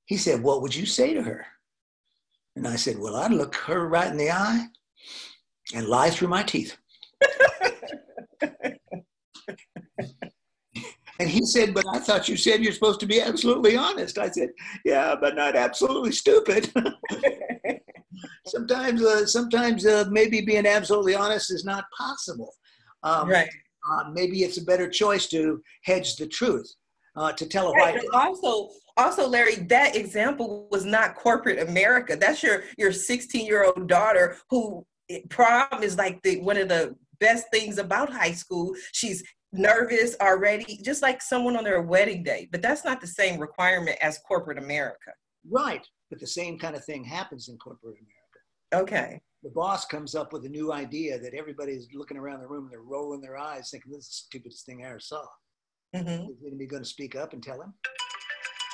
He 0.05 0.17
said, 0.17 0.41
What 0.41 0.61
would 0.61 0.75
you 0.75 0.85
say 0.85 1.13
to 1.13 1.21
her? 1.21 1.45
And 2.55 2.67
I 2.67 2.75
said, 2.75 2.99
Well, 2.99 3.15
I'd 3.15 3.31
look 3.31 3.55
her 3.55 3.87
right 3.87 4.11
in 4.11 4.17
the 4.17 4.31
eye 4.31 4.67
and 5.73 5.87
lie 5.87 6.09
through 6.09 6.27
my 6.27 6.43
teeth. 6.43 6.77
and 11.19 11.29
he 11.29 11.45
said, 11.45 11.73
But 11.73 11.85
I 11.93 11.99
thought 11.99 12.29
you 12.29 12.37
said 12.37 12.61
you're 12.63 12.73
supposed 12.73 12.99
to 13.01 13.05
be 13.05 13.21
absolutely 13.21 13.77
honest. 13.77 14.17
I 14.17 14.29
said, 14.29 14.49
Yeah, 14.85 15.15
but 15.19 15.35
not 15.35 15.55
absolutely 15.55 16.11
stupid. 16.11 16.71
sometimes, 18.47 19.03
uh, 19.03 19.25
sometimes 19.25 19.85
uh, 19.85 20.05
maybe 20.09 20.41
being 20.41 20.65
absolutely 20.65 21.15
honest 21.15 21.51
is 21.51 21.65
not 21.65 21.85
possible. 21.97 22.53
Um, 23.03 23.29
right. 23.29 23.49
Uh, 23.89 24.09
maybe 24.11 24.43
it's 24.43 24.57
a 24.57 24.65
better 24.65 24.89
choice 24.89 25.27
to 25.27 25.61
hedge 25.83 26.15
the 26.17 26.27
truth, 26.27 26.69
uh, 27.15 27.31
to 27.33 27.45
tell 27.45 27.69
a 27.69 27.73
right, 27.73 27.95
white. 27.95 28.05
Also, 28.13 28.69
also, 28.97 29.27
Larry, 29.27 29.55
that 29.55 29.95
example 29.95 30.67
was 30.71 30.83
not 30.83 31.15
corporate 31.15 31.59
America. 31.59 32.17
That's 32.17 32.43
your 32.43 32.63
your 32.77 32.91
16 32.91 33.45
year 33.45 33.63
old 33.63 33.87
daughter 33.87 34.35
who 34.49 34.85
prom 35.29 35.83
is 35.83 35.97
like 35.97 36.21
the 36.23 36.39
one 36.41 36.57
of 36.57 36.69
the 36.69 36.95
best 37.19 37.45
things 37.51 37.77
about 37.77 38.11
high 38.11 38.31
school. 38.31 38.73
She's 38.93 39.23
nervous 39.51 40.15
already, 40.21 40.79
just 40.83 41.01
like 41.01 41.21
someone 41.21 41.57
on 41.57 41.63
their 41.63 41.81
wedding 41.81 42.23
day. 42.23 42.47
But 42.51 42.61
that's 42.61 42.85
not 42.85 43.01
the 43.01 43.07
same 43.07 43.39
requirement 43.39 43.97
as 44.01 44.19
corporate 44.19 44.57
America. 44.57 45.11
Right, 45.49 45.85
but 46.09 46.19
the 46.19 46.27
same 46.27 46.59
kind 46.59 46.75
of 46.75 46.83
thing 46.85 47.03
happens 47.03 47.49
in 47.49 47.57
corporate 47.57 47.97
America. 47.97 48.85
Okay 48.85 49.21
the 49.43 49.49
boss 49.49 49.85
comes 49.85 50.15
up 50.15 50.33
with 50.33 50.45
a 50.45 50.49
new 50.49 50.73
idea 50.73 51.17
that 51.19 51.33
everybody's 51.33 51.87
looking 51.93 52.17
around 52.17 52.41
the 52.41 52.47
room 52.47 52.65
and 52.65 52.71
they're 52.71 52.81
rolling 52.81 53.21
their 53.21 53.37
eyes 53.37 53.69
thinking 53.71 53.91
this 53.91 54.03
is 54.03 54.07
the 54.07 54.13
stupidest 54.27 54.65
thing 54.65 54.83
I 54.83 54.89
ever 54.89 54.99
saw. 54.99 55.23
Mm-hmm. 55.95 56.31
Is 56.31 56.37
anybody 56.45 56.67
going 56.67 56.83
to 56.83 56.89
speak 56.89 57.15
up 57.15 57.33
and 57.33 57.41
tell 57.41 57.61
him? 57.61 57.73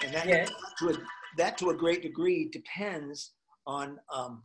And 0.04 0.14
that, 0.14 0.28
yes. 0.28 0.52
to, 0.80 0.90
a, 0.90 0.94
that 1.38 1.58
to 1.60 1.70
a 1.70 1.76
great 1.76 2.02
degree 2.02 2.50
depends 2.50 3.34
on 3.68 3.98
um, 4.14 4.44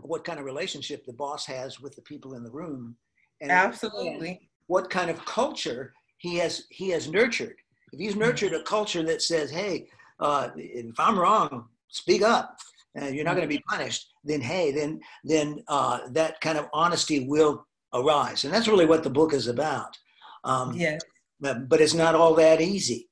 what 0.00 0.24
kind 0.24 0.38
of 0.38 0.44
relationship 0.44 1.04
the 1.04 1.12
boss 1.12 1.46
has 1.46 1.80
with 1.80 1.94
the 1.96 2.02
people 2.02 2.34
in 2.34 2.42
the 2.42 2.50
room. 2.50 2.96
And 3.40 3.50
Absolutely. 3.50 4.48
What 4.66 4.90
kind 4.90 5.10
of 5.10 5.24
culture 5.24 5.92
he 6.18 6.36
has 6.36 6.64
he 6.70 6.90
has 6.90 7.08
nurtured. 7.08 7.56
If 7.92 8.00
he's 8.00 8.16
nurtured 8.16 8.52
a 8.52 8.62
culture 8.62 9.02
that 9.04 9.22
says, 9.22 9.50
"Hey, 9.50 9.88
uh, 10.20 10.50
if 10.56 10.98
I'm 10.98 11.18
wrong, 11.18 11.68
speak 11.88 12.22
up," 12.22 12.56
and 12.94 13.14
you're 13.14 13.24
not 13.24 13.36
going 13.36 13.48
to 13.48 13.54
be 13.54 13.62
punished, 13.68 14.08
then 14.24 14.40
hey, 14.40 14.72
then 14.72 15.00
then 15.24 15.62
uh, 15.68 16.00
that 16.10 16.40
kind 16.40 16.58
of 16.58 16.68
honesty 16.72 17.26
will 17.26 17.66
arise, 17.94 18.44
and 18.44 18.52
that's 18.52 18.68
really 18.68 18.86
what 18.86 19.02
the 19.02 19.10
book 19.10 19.32
is 19.32 19.46
about. 19.46 19.96
Um, 20.44 20.74
yeah. 20.74 20.98
But, 21.38 21.68
but, 21.68 21.82
it's 21.82 21.92
not 21.92 22.14
all 22.14 22.34
that 22.36 22.62
easy, 22.62 23.10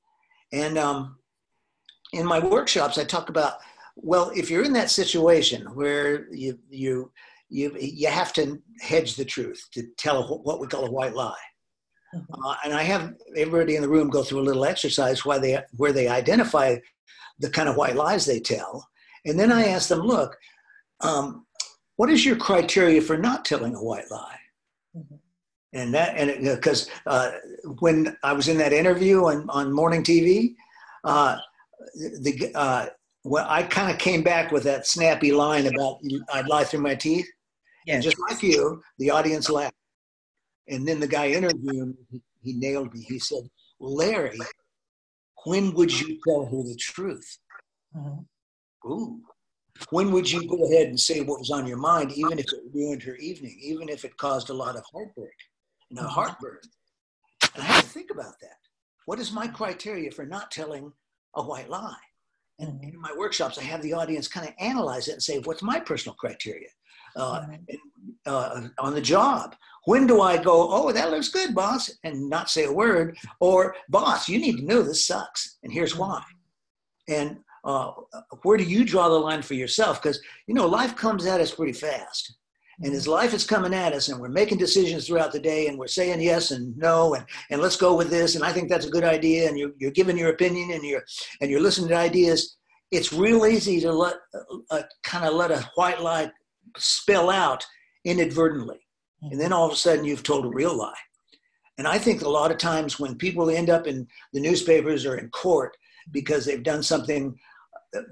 and 0.50 0.78
um, 0.78 1.19
in 2.14 2.25
my 2.25 2.38
workshops, 2.38 2.97
I 2.97 3.04
talk 3.04 3.28
about 3.28 3.54
well, 3.96 4.30
if 4.34 4.50
you're 4.50 4.64
in 4.64 4.72
that 4.74 4.90
situation 4.90 5.66
where 5.74 6.32
you 6.32 6.58
you 6.68 7.12
you 7.48 7.76
you 7.78 8.08
have 8.08 8.32
to 8.34 8.60
hedge 8.80 9.16
the 9.16 9.24
truth 9.24 9.66
to 9.72 9.86
tell 9.96 10.40
what 10.42 10.60
we 10.60 10.66
call 10.66 10.86
a 10.86 10.90
white 10.90 11.14
lie. 11.14 11.34
Mm-hmm. 12.14 12.44
Uh, 12.44 12.56
and 12.64 12.74
I 12.74 12.82
have 12.82 13.14
everybody 13.36 13.76
in 13.76 13.82
the 13.82 13.88
room 13.88 14.08
go 14.08 14.22
through 14.22 14.40
a 14.40 14.48
little 14.48 14.64
exercise 14.64 15.24
where 15.24 15.38
they 15.38 15.58
where 15.76 15.92
they 15.92 16.08
identify 16.08 16.76
the 17.38 17.50
kind 17.50 17.68
of 17.68 17.76
white 17.76 17.96
lies 17.96 18.26
they 18.26 18.40
tell, 18.40 18.88
and 19.24 19.38
then 19.38 19.50
I 19.50 19.66
ask 19.66 19.88
them, 19.88 20.00
look, 20.00 20.36
um, 21.00 21.46
what 21.96 22.10
is 22.10 22.24
your 22.24 22.36
criteria 22.36 23.00
for 23.00 23.16
not 23.16 23.44
telling 23.44 23.74
a 23.74 23.82
white 23.82 24.10
lie? 24.10 24.38
Mm-hmm. 24.96 25.14
And 25.72 25.92
that, 25.92 26.16
and 26.16 26.44
because 26.44 26.88
uh, 27.06 27.32
when 27.80 28.16
I 28.22 28.32
was 28.32 28.46
in 28.46 28.58
that 28.58 28.72
interview 28.72 29.24
on, 29.24 29.50
on 29.50 29.72
morning 29.72 30.04
TV, 30.04 30.54
uh, 31.02 31.38
the 31.94 32.52
uh, 32.54 32.86
well, 33.25 33.47
I 33.49 33.62
kind 33.62 33.90
of 33.90 33.99
came 33.99 34.23
back 34.23 34.52
with 34.52 34.64
that 34.64 34.87
snappy 34.87 35.33
line 35.33 35.66
about 35.66 36.00
I'd 36.33 36.47
lie 36.47 36.64
through 36.64 36.81
my 36.81 36.95
teeth. 36.95 37.26
Yes. 37.87 37.95
And 37.95 38.02
just 38.02 38.21
like 38.21 38.43
you, 38.43 38.83
the 38.99 39.11
audience 39.11 39.49
laughed. 39.50 39.75
And 40.69 40.87
then 40.87 41.00
the 41.00 41.07
guy 41.07 41.28
interviewing 41.28 41.97
me, 42.11 42.23
he, 42.43 42.52
he 42.52 42.52
nailed 42.59 42.95
me. 42.95 43.00
He 43.00 43.19
said, 43.19 43.43
Larry, 43.81 44.38
when 45.45 45.75
would 45.75 45.99
you 45.99 46.19
tell 46.26 46.47
her 46.47 46.62
the 46.62 46.76
truth? 46.78 47.38
Mm-hmm. 47.97 48.90
Ooh. 48.90 49.21
When 49.90 50.12
would 50.12 50.31
you 50.31 50.47
go 50.47 50.64
ahead 50.66 50.88
and 50.88 51.00
say 51.00 51.21
what 51.21 51.40
was 51.40 51.50
on 51.50 51.66
your 51.66 51.78
mind, 51.78 52.12
even 52.12 52.38
if 52.38 52.47
it 52.47 52.61
ruined 52.73 53.02
her 53.02 53.16
evening, 53.16 53.59
even 53.61 53.88
if 53.88 54.04
it 54.04 54.16
caused 54.16 54.50
a 54.50 54.54
lot 54.54 54.76
of 54.76 54.85
heartbreak 54.93 55.33
and 55.90 55.99
a 55.99 56.02
mm-hmm. 56.02 56.11
heartburn? 56.11 56.61
And 57.54 57.62
I 57.62 57.66
had 57.66 57.83
to 57.83 57.88
think 57.88 58.11
about 58.11 58.35
that. 58.40 58.57
What 59.07 59.19
is 59.19 59.33
my 59.33 59.47
criteria 59.47 60.11
for 60.11 60.25
not 60.25 60.50
telling 60.50 60.93
a 61.35 61.43
white 61.43 61.69
lie? 61.69 61.97
And 62.58 62.75
mm-hmm. 62.75 62.94
in 62.94 63.00
my 63.00 63.12
workshops, 63.16 63.58
I 63.58 63.62
have 63.62 63.82
the 63.82 63.92
audience 63.92 64.28
kind 64.28 64.46
of 64.46 64.54
analyze 64.58 65.08
it 65.08 65.12
and 65.12 65.23
say, 65.23 65.38
what's 65.40 65.62
my 65.62 65.80
personal 65.80 66.14
criteria? 66.14 66.68
Uh, 67.16 67.46
uh, 68.26 68.68
on 68.78 68.92
the 68.92 69.00
job, 69.00 69.54
when 69.84 70.06
do 70.06 70.20
I 70.20 70.37
go, 70.37 70.68
oh, 70.73 70.90
that 70.90 71.11
looks 71.11 71.28
good, 71.28 71.54
boss, 71.54 71.90
and 72.02 72.28
not 72.28 72.50
say 72.50 72.64
a 72.64 72.73
word? 72.73 73.16
Or, 73.38 73.76
boss, 73.88 74.28
you 74.28 74.38
need 74.38 74.56
to 74.58 74.64
know 74.64 74.82
this 74.82 75.06
sucks, 75.06 75.58
and 75.62 75.73
here's 75.73 75.94
why. 75.94 76.23
And 77.08 77.38
uh, 77.64 77.92
where 78.42 78.56
do 78.56 78.64
you 78.64 78.84
draw 78.84 79.08
the 79.08 79.14
line 79.14 79.42
for 79.42 79.54
yourself? 79.54 80.02
Because, 80.02 80.20
you 80.46 80.54
know, 80.54 80.66
life 80.66 80.96
comes 80.96 81.25
at 81.26 81.40
us 81.40 81.54
pretty 81.54 81.73
fast. 81.73 82.37
And 82.83 82.93
his 82.93 83.07
life 83.07 83.35
is 83.35 83.45
coming 83.45 83.75
at 83.75 83.93
us 83.93 84.09
and 84.09 84.21
we're 84.21 84.28
making 84.28 84.59
decisions 84.59 85.07
throughout 85.07 85.33
the 85.33 85.40
day 85.40 85.69
and 85.69 85.78
we're 85.78 85.87
saying 85.87 86.21
yes 86.21 86.50
and 86.50 86.76
no 86.76 87.14
and, 87.14 87.25
and 87.50 87.61
let's 87.61 87.76
go 87.76 87.95
with 87.95 88.11
this 88.11 88.35
and 88.35 88.45
I 88.45 88.52
think 88.52 88.69
that's 88.69 88.87
a 88.87 88.90
good 88.90 89.04
idea 89.04 89.49
and 89.49 89.59
you're, 89.59 89.73
you're 89.78 89.90
giving 89.90 90.19
your 90.19 90.31
opinion 90.31 90.73
and 90.73 90.83
you're 90.83 91.04
and 91.40 91.50
you're 91.50 91.61
listening 91.61 91.88
to 91.90 91.97
ideas, 91.97 92.57
it's 92.90 93.12
real 93.12 93.47
easy 93.47 93.81
to 93.81 93.93
let 93.93 94.16
uh, 94.71 94.83
kind 95.02 95.25
of 95.25 95.35
let 95.35 95.50
a 95.50 95.69
white 95.76 96.00
lie 96.00 96.31
spill 96.76 97.31
out 97.31 97.64
inadvertently. 98.04 98.81
And 99.23 99.40
then 99.40 99.52
all 99.52 99.66
of 99.66 99.73
a 99.73 99.76
sudden 99.76 100.04
you've 100.04 100.23
told 100.23 100.45
a 100.45 100.49
real 100.49 100.76
lie. 100.76 100.93
And 101.78 101.88
I 101.88 101.99
think 101.99 102.23
a 102.23 102.28
lot 102.28 102.50
of 102.50 102.59
times 102.59 103.00
when 103.00 103.16
people 103.16 103.50
end 103.50 103.71
up 103.71 103.87
in 103.87 104.07
the 104.33 104.40
newspapers 104.40 105.07
or 105.07 105.16
in 105.16 105.28
court 105.31 105.76
because 106.12 106.45
they've 106.45 106.62
done 106.62 106.83
something 106.83 107.37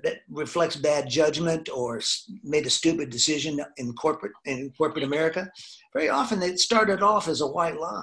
that 0.02 0.20
reflects 0.30 0.76
bad 0.76 1.08
judgment 1.08 1.68
or 1.68 2.00
made 2.42 2.66
a 2.66 2.70
stupid 2.70 3.10
decision 3.10 3.60
in 3.76 3.92
corporate 3.94 4.32
in 4.44 4.72
corporate 4.76 5.04
America, 5.04 5.50
very 5.92 6.08
often 6.08 6.42
it 6.42 6.58
started 6.58 7.02
off 7.02 7.28
as 7.28 7.40
a 7.40 7.46
white 7.46 7.78
lie 7.78 8.02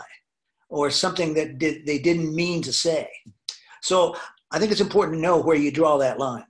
or 0.70 0.92
something 0.92 1.34
that 1.34 1.58
did, 1.58 1.86
they 1.86 1.98
didn't 1.98 2.34
mean 2.36 2.62
to 2.62 2.72
say. 2.72 3.10
So 3.82 4.16
I 4.52 4.60
think 4.60 4.72
it's 4.72 4.82
important 4.82 5.18
to 5.18 5.22
know 5.22 5.40
where 5.40 5.56
you 5.56 5.72
draw 5.72 5.98
that 5.98 6.20
line. 6.20 6.46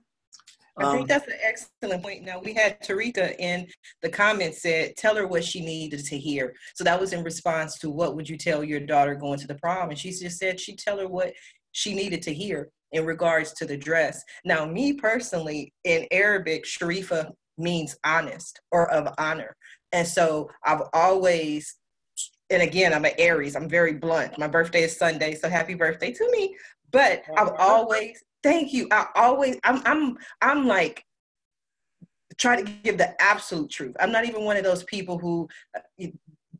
I 0.76 0.92
think 0.92 1.02
um, 1.02 1.06
that's 1.06 1.26
an 1.26 1.34
excellent 1.42 2.02
point. 2.02 2.24
Now 2.24 2.40
we 2.40 2.54
had 2.54 2.80
Tarika 2.80 3.34
in 3.38 3.66
the 4.02 4.08
comments 4.08 4.62
said, 4.62 4.96
"Tell 4.96 5.14
her 5.16 5.26
what 5.26 5.44
she 5.44 5.60
needed 5.60 6.04
to 6.06 6.18
hear." 6.18 6.54
So 6.74 6.84
that 6.84 6.98
was 6.98 7.12
in 7.12 7.22
response 7.22 7.78
to 7.80 7.90
what 7.90 8.16
would 8.16 8.28
you 8.28 8.38
tell 8.38 8.64
your 8.64 8.80
daughter 8.80 9.14
going 9.14 9.38
to 9.40 9.46
the 9.46 9.56
prom, 9.56 9.90
and 9.90 9.98
she 9.98 10.10
just 10.10 10.38
said 10.38 10.58
she 10.58 10.76
tell 10.76 10.98
her 10.98 11.08
what 11.08 11.32
she 11.72 11.94
needed 11.94 12.22
to 12.22 12.34
hear 12.34 12.70
in 12.92 13.04
regards 13.04 13.52
to 13.54 13.66
the 13.66 13.76
dress. 13.76 14.22
Now, 14.44 14.64
me 14.64 14.92
personally, 14.92 15.72
in 15.84 16.06
Arabic, 16.10 16.64
Sharifa 16.64 17.30
means 17.58 17.96
honest 18.04 18.60
or 18.72 18.90
of 18.90 19.12
honor. 19.18 19.56
And 19.92 20.06
so 20.06 20.48
I've 20.64 20.82
always, 20.92 21.76
and 22.50 22.62
again, 22.62 22.92
I'm 22.92 23.04
an 23.04 23.12
Aries, 23.18 23.56
I'm 23.56 23.68
very 23.68 23.94
blunt. 23.94 24.38
My 24.38 24.48
birthday 24.48 24.82
is 24.82 24.96
Sunday, 24.96 25.34
so 25.34 25.48
happy 25.48 25.74
birthday 25.74 26.12
to 26.12 26.30
me. 26.30 26.56
But 26.90 27.22
I've 27.36 27.52
always, 27.58 28.22
thank 28.42 28.72
you. 28.72 28.88
I 28.90 29.06
always, 29.14 29.58
I'm, 29.64 29.82
I'm, 29.84 30.16
I'm 30.42 30.66
like, 30.66 31.04
try 32.38 32.60
to 32.60 32.72
give 32.82 32.98
the 32.98 33.20
absolute 33.20 33.70
truth. 33.70 33.94
I'm 34.00 34.10
not 34.10 34.24
even 34.24 34.44
one 34.44 34.56
of 34.56 34.64
those 34.64 34.82
people 34.84 35.18
who 35.18 35.48
uh, 35.76 36.06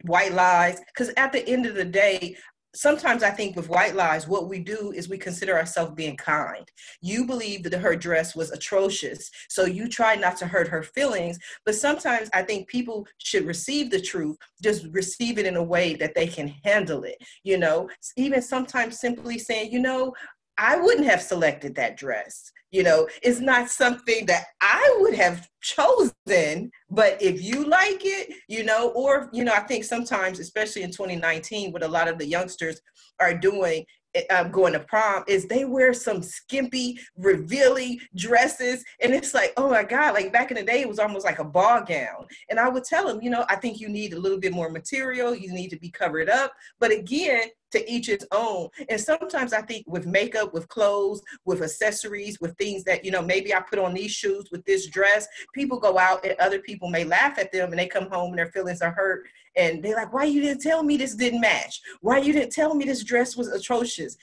white 0.02 0.32
lies 0.32 0.80
because 0.86 1.12
at 1.16 1.32
the 1.32 1.46
end 1.48 1.66
of 1.66 1.74
the 1.74 1.84
day 1.84 2.36
sometimes 2.74 3.22
I 3.22 3.30
think 3.30 3.56
with 3.56 3.68
white 3.68 3.94
lies, 3.94 4.28
what 4.28 4.48
we 4.48 4.60
do 4.60 4.92
is 4.94 5.08
we 5.08 5.18
consider 5.18 5.56
ourselves 5.56 5.92
being 5.94 6.16
kind. 6.16 6.66
You 7.00 7.26
believe 7.26 7.62
that 7.64 7.74
her 7.74 7.96
dress 7.96 8.36
was 8.36 8.50
atrocious, 8.50 9.30
so 9.48 9.64
you 9.64 9.88
try 9.88 10.14
not 10.14 10.36
to 10.38 10.46
hurt 10.46 10.68
her 10.68 10.82
feelings. 10.82 11.38
But 11.64 11.74
sometimes 11.74 12.30
I 12.32 12.42
think 12.42 12.68
people 12.68 13.06
should 13.18 13.46
receive 13.46 13.90
the 13.90 14.00
truth, 14.00 14.36
just 14.62 14.86
receive 14.92 15.38
it 15.38 15.46
in 15.46 15.56
a 15.56 15.62
way 15.62 15.94
that 15.94 16.14
they 16.14 16.26
can 16.26 16.48
handle 16.64 17.04
it. 17.04 17.16
You 17.42 17.58
know, 17.58 17.88
even 18.16 18.42
sometimes 18.42 19.00
simply 19.00 19.38
saying, 19.38 19.72
you 19.72 19.80
know, 19.80 20.14
I 20.60 20.76
wouldn't 20.76 21.06
have 21.06 21.22
selected 21.22 21.74
that 21.76 21.96
dress. 21.96 22.52
You 22.70 22.84
know, 22.84 23.08
it's 23.22 23.40
not 23.40 23.68
something 23.68 24.26
that 24.26 24.44
I 24.60 24.98
would 25.00 25.14
have 25.14 25.48
chosen, 25.60 26.70
but 26.88 27.20
if 27.20 27.42
you 27.42 27.64
like 27.64 28.02
it, 28.04 28.32
you 28.46 28.62
know, 28.62 28.90
or, 28.90 29.28
you 29.32 29.42
know, 29.42 29.54
I 29.54 29.60
think 29.60 29.84
sometimes, 29.84 30.38
especially 30.38 30.82
in 30.82 30.90
2019, 30.90 31.72
what 31.72 31.82
a 31.82 31.88
lot 31.88 32.06
of 32.06 32.18
the 32.18 32.26
youngsters 32.26 32.80
are 33.18 33.34
doing 33.34 33.84
um, 34.30 34.50
going 34.50 34.72
to 34.72 34.80
prom 34.80 35.24
is 35.28 35.46
they 35.46 35.64
wear 35.64 35.92
some 35.92 36.22
skimpy, 36.22 36.98
revealing 37.16 37.98
dresses. 38.16 38.84
And 39.00 39.14
it's 39.14 39.34
like, 39.34 39.52
oh 39.56 39.70
my 39.70 39.84
God, 39.84 40.14
like 40.14 40.32
back 40.32 40.50
in 40.50 40.56
the 40.56 40.62
day, 40.62 40.80
it 40.80 40.88
was 40.88 40.98
almost 40.98 41.24
like 41.24 41.38
a 41.38 41.44
ball 41.44 41.82
gown. 41.82 42.26
And 42.50 42.58
I 42.58 42.68
would 42.68 42.84
tell 42.84 43.06
them, 43.06 43.22
you 43.22 43.30
know, 43.30 43.44
I 43.48 43.56
think 43.56 43.80
you 43.80 43.88
need 43.88 44.12
a 44.12 44.18
little 44.18 44.38
bit 44.38 44.52
more 44.52 44.68
material. 44.68 45.34
You 45.34 45.52
need 45.52 45.68
to 45.68 45.78
be 45.78 45.90
covered 45.90 46.28
up. 46.28 46.52
But 46.78 46.92
again, 46.92 47.48
to 47.72 47.90
each 47.90 48.08
its 48.08 48.26
own. 48.32 48.68
And 48.88 49.00
sometimes 49.00 49.52
I 49.52 49.62
think 49.62 49.84
with 49.86 50.06
makeup, 50.06 50.52
with 50.52 50.68
clothes, 50.68 51.22
with 51.44 51.62
accessories, 51.62 52.40
with 52.40 52.56
things 52.56 52.84
that, 52.84 53.04
you 53.04 53.10
know, 53.10 53.22
maybe 53.22 53.54
I 53.54 53.60
put 53.60 53.78
on 53.78 53.94
these 53.94 54.10
shoes 54.10 54.48
with 54.50 54.64
this 54.64 54.86
dress, 54.86 55.26
people 55.54 55.78
go 55.78 55.98
out 55.98 56.24
and 56.24 56.38
other 56.38 56.60
people 56.60 56.88
may 56.88 57.04
laugh 57.04 57.38
at 57.38 57.52
them 57.52 57.70
and 57.70 57.78
they 57.78 57.86
come 57.86 58.10
home 58.10 58.30
and 58.30 58.38
their 58.38 58.50
feelings 58.52 58.82
are 58.82 58.92
hurt. 58.92 59.26
And 59.56 59.82
they're 59.82 59.96
like, 59.96 60.12
why 60.12 60.24
you 60.24 60.40
didn't 60.40 60.62
tell 60.62 60.82
me 60.82 60.96
this 60.96 61.14
didn't 61.14 61.40
match? 61.40 61.80
Why 62.00 62.18
you 62.18 62.32
didn't 62.32 62.52
tell 62.52 62.74
me 62.74 62.84
this 62.84 63.02
dress 63.02 63.36
was 63.36 63.48
atrocious? 63.48 64.16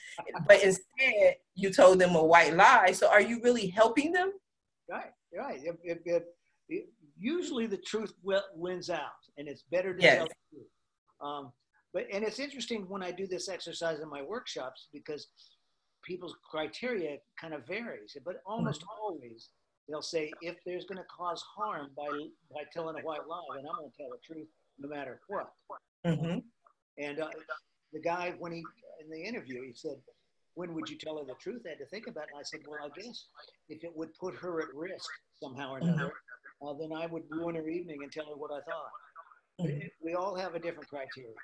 But 0.46 0.62
instead, 0.62 1.36
you 1.54 1.70
told 1.70 1.98
them 1.98 2.14
a 2.14 2.24
white 2.24 2.54
lie. 2.54 2.92
So 2.92 3.08
are 3.08 3.20
you 3.20 3.40
really 3.42 3.68
helping 3.68 4.12
them? 4.12 4.32
Right, 4.88 5.12
right. 5.36 5.60
If, 5.62 5.76
if, 5.84 6.22
if, 6.68 6.84
usually 7.18 7.66
the 7.66 7.76
truth 7.76 8.14
wins 8.54 8.90
out 8.90 9.02
and 9.36 9.48
it's 9.48 9.64
better 9.64 9.94
to 9.94 10.02
yes. 10.02 10.16
tell 10.16 10.26
the 10.26 10.34
truth. 10.56 10.66
Um, 11.20 11.52
but 11.94 12.06
and 12.12 12.24
it's 12.24 12.38
interesting 12.38 12.84
when 12.88 13.02
I 13.02 13.10
do 13.10 13.26
this 13.26 13.48
exercise 13.48 14.00
in 14.00 14.08
my 14.08 14.22
workshops 14.22 14.88
because 14.92 15.28
people's 16.04 16.36
criteria 16.50 17.18
kind 17.40 17.54
of 17.54 17.66
varies, 17.66 18.16
but 18.24 18.36
almost 18.46 18.82
mm-hmm. 18.82 19.02
always 19.02 19.50
they'll 19.88 20.02
say 20.02 20.30
if 20.42 20.56
there's 20.66 20.84
going 20.84 20.98
to 20.98 21.04
cause 21.04 21.42
harm 21.56 21.90
by 21.96 22.08
by 22.52 22.62
telling 22.72 22.98
a 22.98 23.02
white 23.02 23.26
lie, 23.26 23.40
then 23.56 23.64
I'm 23.68 23.76
going 23.78 23.90
to 23.90 23.96
tell 23.96 24.10
the 24.10 24.34
truth 24.34 24.48
no 24.78 24.88
matter 24.88 25.20
what. 25.28 25.52
Mm-hmm. 26.06 26.38
And 26.98 27.20
uh, 27.20 27.28
the 27.92 28.00
guy 28.00 28.34
when 28.38 28.52
he 28.52 28.62
in 29.02 29.10
the 29.10 29.22
interview 29.22 29.62
he 29.62 29.72
said, 29.74 29.96
"When 30.54 30.74
would 30.74 30.88
you 30.88 30.98
tell 30.98 31.18
her 31.18 31.24
the 31.24 31.34
truth?" 31.40 31.62
I 31.66 31.70
had 31.70 31.78
to 31.78 31.86
think 31.86 32.06
about 32.06 32.24
it. 32.24 32.30
And 32.34 32.40
I 32.40 32.42
said, 32.42 32.60
"Well, 32.66 32.80
I 32.84 33.00
guess 33.00 33.26
if 33.68 33.82
it 33.82 33.96
would 33.96 34.12
put 34.14 34.34
her 34.36 34.60
at 34.60 34.74
risk 34.74 35.08
somehow 35.42 35.72
or 35.72 35.78
another, 35.78 36.12
mm-hmm. 36.62 36.68
uh, 36.68 36.74
then 36.74 36.92
I 36.92 37.06
would 37.06 37.24
ruin 37.30 37.54
her 37.54 37.68
evening 37.68 37.98
and 38.02 38.12
tell 38.12 38.26
her 38.26 38.36
what 38.36 38.50
I 38.50 38.60
thought." 38.60 38.90
Mm-hmm. 39.60 39.88
We 40.02 40.14
all 40.14 40.36
have 40.36 40.54
a 40.54 40.60
different 40.60 40.88
criteria. 40.88 41.34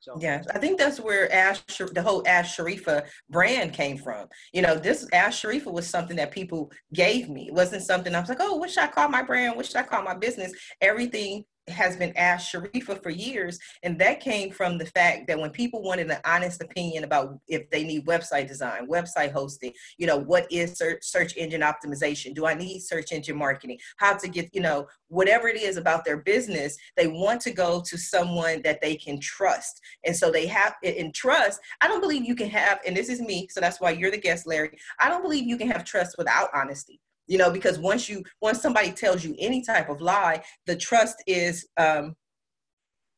So 0.00 0.16
yes, 0.20 0.46
I 0.54 0.58
think 0.58 0.78
that's 0.78 1.00
where 1.00 1.32
Ask, 1.32 1.66
the 1.92 2.02
whole 2.02 2.22
Ask 2.26 2.56
Sharifa 2.56 3.06
brand 3.30 3.72
came 3.72 3.98
from. 3.98 4.28
You 4.52 4.62
know, 4.62 4.76
this 4.76 5.08
Ask 5.12 5.42
Sharifa 5.42 5.72
was 5.72 5.88
something 5.88 6.16
that 6.16 6.30
people 6.30 6.70
gave 6.94 7.28
me. 7.28 7.48
It 7.48 7.54
wasn't 7.54 7.82
something 7.82 8.14
I 8.14 8.20
was 8.20 8.28
like, 8.28 8.38
oh, 8.40 8.56
what 8.56 8.70
should 8.70 8.84
I 8.84 8.88
call 8.88 9.08
my 9.08 9.22
brand? 9.22 9.56
What 9.56 9.66
should 9.66 9.76
I 9.76 9.82
call 9.82 10.02
my 10.02 10.14
business? 10.14 10.52
Everything 10.80 11.44
has 11.70 11.96
been 11.96 12.16
asked 12.16 12.52
Sharifa 12.52 13.02
for 13.02 13.10
years. 13.10 13.58
And 13.82 13.98
that 14.00 14.20
came 14.20 14.50
from 14.50 14.78
the 14.78 14.86
fact 14.86 15.26
that 15.28 15.38
when 15.38 15.50
people 15.50 15.82
wanted 15.82 16.10
an 16.10 16.18
honest 16.24 16.62
opinion 16.62 17.04
about 17.04 17.38
if 17.48 17.68
they 17.70 17.84
need 17.84 18.06
website 18.06 18.48
design, 18.48 18.88
website 18.88 19.32
hosting, 19.32 19.72
you 19.98 20.06
know, 20.06 20.16
what 20.16 20.46
is 20.50 20.76
search, 20.76 21.02
search 21.02 21.36
engine 21.36 21.62
optimization? 21.62 22.34
Do 22.34 22.46
I 22.46 22.54
need 22.54 22.80
search 22.80 23.12
engine 23.12 23.36
marketing? 23.36 23.78
How 23.96 24.16
to 24.16 24.28
get, 24.28 24.54
you 24.54 24.60
know, 24.60 24.86
whatever 25.08 25.48
it 25.48 25.60
is 25.60 25.76
about 25.76 26.04
their 26.04 26.18
business, 26.18 26.76
they 26.96 27.06
want 27.06 27.40
to 27.42 27.50
go 27.50 27.82
to 27.86 27.96
someone 27.96 28.62
that 28.62 28.80
they 28.80 28.96
can 28.96 29.20
trust. 29.20 29.80
And 30.04 30.14
so 30.14 30.30
they 30.30 30.46
have 30.46 30.74
in 30.82 31.12
trust. 31.12 31.60
I 31.80 31.88
don't 31.88 32.00
believe 32.00 32.24
you 32.24 32.34
can 32.34 32.50
have, 32.50 32.80
and 32.86 32.96
this 32.96 33.08
is 33.08 33.20
me, 33.20 33.48
so 33.50 33.60
that's 33.60 33.80
why 33.80 33.90
you're 33.90 34.10
the 34.10 34.18
guest, 34.18 34.46
Larry. 34.46 34.76
I 35.00 35.08
don't 35.08 35.22
believe 35.22 35.46
you 35.46 35.56
can 35.56 35.70
have 35.70 35.84
trust 35.84 36.16
without 36.18 36.50
honesty 36.54 37.00
you 37.28 37.38
know 37.38 37.50
because 37.50 37.78
once 37.78 38.08
you 38.08 38.24
once 38.42 38.60
somebody 38.60 38.90
tells 38.90 39.24
you 39.24 39.34
any 39.38 39.62
type 39.62 39.88
of 39.88 40.00
lie 40.00 40.42
the 40.66 40.74
trust 40.74 41.22
is 41.26 41.68
um 41.76 42.16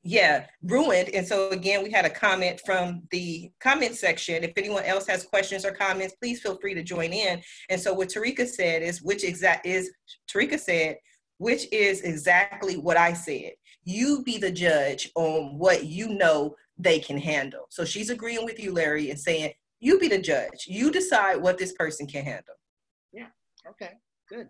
yeah 0.02 0.46
ruined. 0.62 1.10
And 1.10 1.26
so 1.26 1.50
again 1.50 1.82
we 1.82 1.90
had 1.90 2.04
a 2.04 2.10
comment 2.10 2.60
from 2.64 3.02
the 3.10 3.50
comment 3.60 3.94
section. 3.94 4.42
If 4.42 4.52
anyone 4.56 4.84
else 4.84 5.06
has 5.06 5.24
questions 5.24 5.64
or 5.64 5.72
comments 5.72 6.14
please 6.20 6.40
feel 6.40 6.58
free 6.58 6.74
to 6.74 6.82
join 6.82 7.12
in. 7.12 7.42
And 7.68 7.80
so 7.80 7.92
what 7.92 8.08
tarika 8.08 8.46
said 8.46 8.82
is 8.82 9.02
which 9.02 9.24
exact 9.24 9.66
is 9.66 9.90
tarika 10.28 10.58
said 10.58 10.96
which 11.38 11.72
is 11.72 12.02
exactly 12.02 12.76
what 12.76 12.96
i 12.96 13.12
said. 13.12 13.52
You 13.84 14.22
be 14.24 14.38
the 14.38 14.52
judge 14.52 15.10
on 15.14 15.58
what 15.58 15.84
you 15.84 16.08
know 16.08 16.54
they 16.78 16.98
can 16.98 17.18
handle. 17.18 17.66
So 17.70 17.84
she's 17.84 18.10
agreeing 18.10 18.44
with 18.44 18.58
you 18.58 18.72
larry 18.72 19.10
and 19.10 19.18
saying 19.18 19.52
you 19.80 19.98
be 19.98 20.08
the 20.08 20.20
judge. 20.20 20.66
You 20.66 20.90
decide 20.90 21.36
what 21.36 21.58
this 21.58 21.72
person 21.72 22.06
can 22.06 22.24
handle 22.24 22.54
Okay, 23.68 23.92
good. 24.28 24.48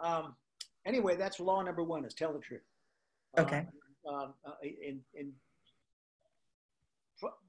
Um, 0.00 0.34
anyway, 0.86 1.16
that's 1.16 1.40
law 1.40 1.62
number 1.62 1.82
one: 1.82 2.04
is 2.04 2.14
tell 2.14 2.32
the 2.32 2.40
truth. 2.40 2.62
Okay. 3.38 3.66
Um, 4.08 4.34
uh, 4.46 4.52
in, 4.62 5.00
in, 5.14 5.32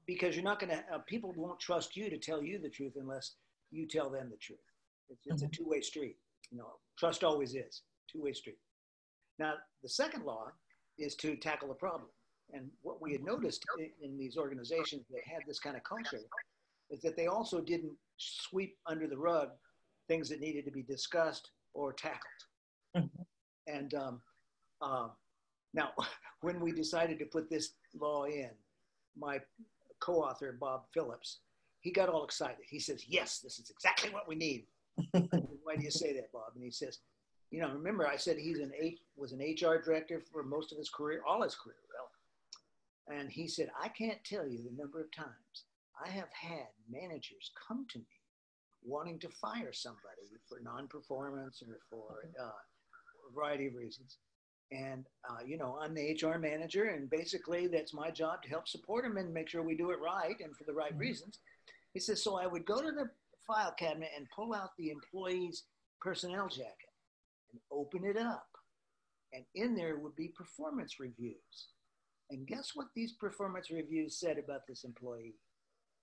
because 0.06 0.34
you're 0.34 0.44
not 0.44 0.58
going 0.58 0.70
to, 0.70 0.82
uh, 0.92 0.98
people 1.06 1.32
won't 1.36 1.60
trust 1.60 1.96
you 1.96 2.10
to 2.10 2.18
tell 2.18 2.42
you 2.42 2.58
the 2.58 2.68
truth 2.68 2.94
unless 2.96 3.34
you 3.70 3.86
tell 3.86 4.10
them 4.10 4.28
the 4.30 4.36
truth. 4.38 4.58
It's, 5.08 5.26
it's 5.26 5.42
mm-hmm. 5.42 5.52
a 5.52 5.56
two-way 5.56 5.80
street. 5.82 6.16
You 6.50 6.58
know, 6.58 6.72
trust 6.98 7.22
always 7.22 7.54
is 7.54 7.82
two-way 8.10 8.32
street. 8.32 8.58
Now, 9.38 9.54
the 9.82 9.88
second 9.88 10.24
law 10.24 10.46
is 10.98 11.14
to 11.16 11.36
tackle 11.36 11.68
the 11.68 11.74
problem. 11.74 12.08
And 12.52 12.68
what 12.82 13.00
we 13.02 13.12
had 13.12 13.22
noticed 13.22 13.64
in, 13.78 13.90
in 14.02 14.18
these 14.18 14.36
organizations 14.36 15.04
that 15.10 15.20
had 15.24 15.42
this 15.46 15.60
kind 15.60 15.76
of 15.76 15.84
culture 15.84 16.24
is 16.90 17.02
that 17.02 17.16
they 17.16 17.26
also 17.26 17.60
didn't 17.60 17.92
sweep 18.16 18.76
under 18.86 19.06
the 19.06 19.18
rug 19.18 19.50
things 20.08 20.28
that 20.30 20.40
needed 20.40 20.64
to 20.64 20.70
be 20.70 20.82
discussed 20.82 21.50
or 21.74 21.92
tackled. 21.92 22.22
Mm-hmm. 22.96 23.22
And 23.66 23.94
um, 23.94 24.20
uh, 24.80 25.08
now, 25.74 25.90
when 26.40 26.60
we 26.60 26.72
decided 26.72 27.18
to 27.20 27.26
put 27.26 27.48
this 27.48 27.74
law 27.98 28.24
in, 28.24 28.50
my 29.16 29.40
co-author 30.00 30.56
Bob 30.58 30.84
Phillips, 30.92 31.40
he 31.80 31.90
got 31.90 32.08
all 32.08 32.24
excited. 32.24 32.64
He 32.68 32.78
says, 32.78 33.04
"Yes, 33.08 33.38
this 33.38 33.58
is 33.58 33.70
exactly 33.70 34.10
what 34.10 34.28
we 34.28 34.34
need." 34.34 34.66
Why 35.12 35.76
do 35.76 35.82
you 35.82 35.90
say 35.90 36.12
that, 36.14 36.32
Bob? 36.32 36.52
And 36.54 36.64
he 36.64 36.70
says, 36.70 36.98
"You 37.50 37.60
know, 37.60 37.70
remember 37.70 38.06
I 38.06 38.16
said 38.16 38.36
he's 38.36 38.58
an 38.58 38.72
H, 38.78 38.98
was 39.16 39.32
an 39.32 39.40
HR 39.40 39.80
director 39.82 40.20
for 40.32 40.42
most 40.42 40.72
of 40.72 40.78
his 40.78 40.88
career, 40.88 41.22
all 41.26 41.42
his 41.42 41.54
career, 41.54 41.76
really." 41.92 43.20
And 43.20 43.30
he 43.30 43.46
said, 43.48 43.70
"I 43.80 43.88
can't 43.88 44.22
tell 44.24 44.46
you 44.46 44.58
the 44.62 44.76
number 44.76 45.00
of 45.00 45.10
times 45.12 45.64
I 46.04 46.08
have 46.10 46.30
had 46.32 46.68
managers 46.90 47.50
come 47.66 47.86
to 47.90 47.98
me 47.98 48.17
wanting 48.88 49.18
to 49.20 49.28
fire 49.28 49.72
somebody 49.72 50.28
for 50.48 50.60
non-performance 50.62 51.62
or 51.62 51.78
for 51.90 52.30
uh, 52.40 52.44
a 52.44 53.34
variety 53.34 53.66
of 53.66 53.74
reasons. 53.74 54.18
And 54.70 55.06
uh, 55.28 55.42
you 55.46 55.56
know, 55.56 55.78
I'm 55.80 55.94
the 55.94 56.18
HR 56.22 56.38
manager, 56.38 56.84
and 56.84 57.08
basically 57.08 57.68
that's 57.68 57.94
my 57.94 58.10
job 58.10 58.42
to 58.42 58.48
help 58.48 58.68
support 58.68 59.04
them 59.04 59.16
and 59.16 59.32
make 59.32 59.48
sure 59.48 59.62
we 59.62 59.76
do 59.76 59.90
it 59.90 59.98
right 60.00 60.36
and 60.40 60.54
for 60.56 60.64
the 60.64 60.74
right 60.74 60.90
mm-hmm. 60.90 61.00
reasons. 61.00 61.38
He 61.94 62.00
says, 62.00 62.22
so 62.22 62.38
I 62.38 62.46
would 62.46 62.66
go 62.66 62.82
to 62.82 62.92
the 62.92 63.08
file 63.46 63.74
cabinet 63.78 64.10
and 64.16 64.26
pull 64.34 64.54
out 64.54 64.70
the 64.78 64.90
employee's 64.90 65.64
personnel 66.00 66.48
jacket 66.48 66.92
and 67.52 67.60
open 67.72 68.04
it 68.04 68.18
up, 68.18 68.48
and 69.32 69.44
in 69.54 69.74
there 69.74 69.98
would 69.98 70.16
be 70.16 70.28
performance 70.28 71.00
reviews. 71.00 71.68
And 72.30 72.46
guess 72.46 72.72
what 72.74 72.88
these 72.94 73.12
performance 73.12 73.70
reviews 73.70 74.20
said 74.20 74.36
about 74.36 74.66
this 74.68 74.84
employee? 74.84 75.34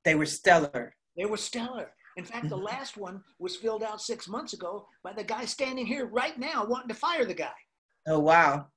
They 0.04 0.16
were 0.16 0.26
stellar. 0.26 0.96
They 1.16 1.26
were 1.26 1.38
stellar. 1.38 1.92
In 2.18 2.24
fact, 2.24 2.50
the 2.50 2.56
last 2.56 2.98
one 2.98 3.22
was 3.40 3.58
filled 3.58 3.84
out 3.84 4.02
six 4.02 4.28
months 4.28 4.54
ago 4.54 4.88
by 5.04 5.12
the 5.12 5.24
guy 5.24 5.46
standing 5.46 5.86
here 5.86 6.06
right 6.06 6.38
now 6.40 6.66
wanting 6.66 6.88
to 6.88 6.96
fire 6.96 7.26
the 7.26 7.34
guy. 7.34 7.52
Oh, 8.08 8.20
wow. 8.20 8.68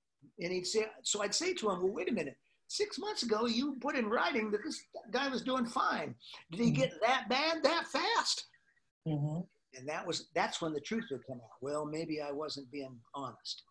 And 0.41 0.53
he'd 0.53 0.67
say, 0.67 0.87
so 1.03 1.23
I'd 1.23 1.35
say 1.35 1.55
to 1.55 1.71
him, 1.71 1.83
well, 1.83 1.93
wait 1.93 2.11
a 2.11 2.15
minute. 2.15 2.37
Six 2.67 2.99
months 2.99 3.23
ago, 3.23 3.47
you 3.47 3.77
put 3.81 3.97
in 3.97 4.07
writing 4.07 4.51
that 4.51 4.65
this 4.65 4.81
guy 5.11 5.29
was 5.29 5.43
doing 5.43 5.67
fine. 5.67 6.15
Did 6.51 6.61
he 6.61 6.71
get 6.71 6.93
that 7.01 7.29
bad 7.29 7.63
that 7.63 7.87
fast? 7.87 8.47
Mm-hmm. 9.07 9.41
And 9.79 9.89
that 9.89 10.07
was 10.07 10.29
that's 10.35 10.61
when 10.61 10.73
the 10.73 10.81
truth 10.81 11.05
would 11.11 11.27
come 11.27 11.37
out. 11.37 11.59
Well, 11.63 11.87
maybe 11.87 12.21
I 12.21 12.33
wasn't 12.33 12.71
being 12.71 12.99
honest 13.15 13.63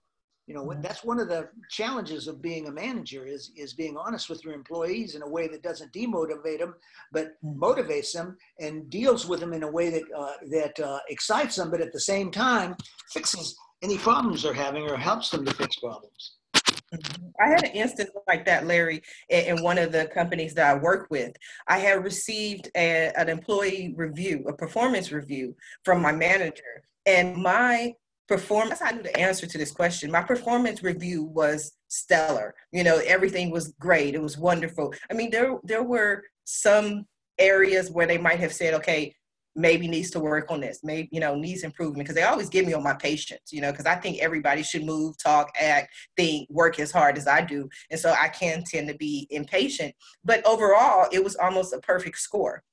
you 0.48 0.54
know 0.54 0.66
mm-hmm. 0.66 0.82
that's 0.82 1.04
one 1.04 1.20
of 1.20 1.28
the 1.28 1.50
challenges 1.70 2.28
of 2.28 2.42
being 2.42 2.68
a 2.68 2.72
manager 2.72 3.26
is 3.26 3.52
is 3.56 3.74
being 3.74 3.98
honest 3.98 4.30
with 4.30 4.44
your 4.44 4.54
employees 4.54 5.14
in 5.16 5.22
a 5.22 5.30
way 5.30 5.48
that 5.48 5.62
doesn't 5.62 5.94
demotivate 5.94 6.60
them 6.60 6.74
but 7.12 7.40
mm-hmm. 7.44 7.62
motivates 7.62 8.14
them 8.14 8.38
and 8.60 8.90
deals 8.90 9.28
with 9.28 9.40
them 9.40 9.54
in 9.54 9.64
a 9.64 9.72
way 9.72 9.90
that 9.90 10.04
uh, 10.18 10.34
that 10.50 10.80
uh, 10.80 11.00
excites 11.10 11.58
them 11.58 11.70
but 11.70 11.82
at 11.82 11.94
the 11.94 12.00
same 12.00 12.32
time 12.32 12.76
fixes 13.12 13.56
any 13.84 13.98
problems 13.98 14.42
they're 14.42 14.54
having 14.54 14.90
or 14.90 14.98
helps 14.98 15.30
them 15.30 15.46
to 15.46 15.54
fix 15.54 15.76
problems 15.76 16.38
mm-hmm. 16.56 17.26
I 17.40 17.50
had 17.50 17.66
an 17.66 17.72
instance 17.72 18.10
like 18.28 18.46
that, 18.46 18.66
Larry, 18.66 19.04
in 19.30 19.62
one 19.62 19.78
of 19.78 19.92
the 19.92 20.08
companies 20.08 20.56
that 20.56 20.76
I 20.76 20.80
work 20.80 21.08
with. 21.12 21.34
I 21.68 21.78
had 21.78 22.04
received 22.04 22.72
a, 22.76 23.12
an 23.16 23.30
employee 23.30 23.94
review, 23.96 24.44
a 24.48 24.54
performance 24.54 25.12
review 25.12 25.56
from 25.84 26.02
my 26.02 26.12
manager, 26.12 26.82
and 27.06 27.36
my 27.36 27.94
performance 28.28 28.82
i 28.82 28.92
knew 28.92 29.04
the 29.04 29.18
answer 29.18 29.48
to 29.48 29.58
this 29.58 29.72
question. 29.72 30.12
My 30.12 30.22
performance 30.22 30.84
review 30.84 31.24
was 31.24 31.74
stellar. 31.88 32.54
You 32.72 32.84
know 32.84 33.02
everything 33.06 33.52
was 33.52 33.74
great. 33.80 34.16
It 34.16 34.22
was 34.22 34.38
wonderful. 34.38 34.94
I 35.10 35.14
mean 35.14 35.32
there 35.32 35.58
there 35.64 35.84
were 35.84 36.24
some 36.44 37.06
areas 37.40 37.92
where 37.92 38.08
they 38.08 38.18
might 38.18 38.40
have 38.40 38.54
said 38.54 38.74
okay 38.76 39.14
maybe 39.56 39.88
needs 39.88 40.12
to 40.12 40.20
work 40.20 40.52
on 40.52 40.62
this. 40.62 40.82
Maybe 40.84 41.10
you 41.12 41.20
know 41.20 41.36
needs 41.36 41.64
improvement. 41.64 42.06
Because 42.06 42.16
they 42.16 42.24
always 42.24 42.50
give 42.50 42.66
me 42.66 42.74
on 42.74 42.84
my 42.84 42.94
patience 42.94 43.52
you 43.52 43.62
know 43.62 43.72
because 43.72 43.86
i 43.86 43.96
think 43.96 44.20
everybody 44.20 44.64
should 44.64 44.86
move 44.86 45.18
talk 45.18 45.50
act 45.60 45.90
think 46.16 46.48
work 46.50 46.80
as 46.80 46.92
hard 46.92 47.18
as 47.18 47.28
i 47.28 47.42
do. 47.42 47.70
And 47.92 48.00
so 48.00 48.14
i 48.20 48.28
can 48.28 48.64
tend 48.64 48.90
to 48.90 48.96
be 48.96 49.28
impatient. 49.30 49.96
But 50.24 50.46
overall 50.46 51.08
it 51.12 51.24
was 51.24 51.36
almost 51.38 51.74
a 51.74 51.80
perfect 51.80 52.18
score. 52.20 52.64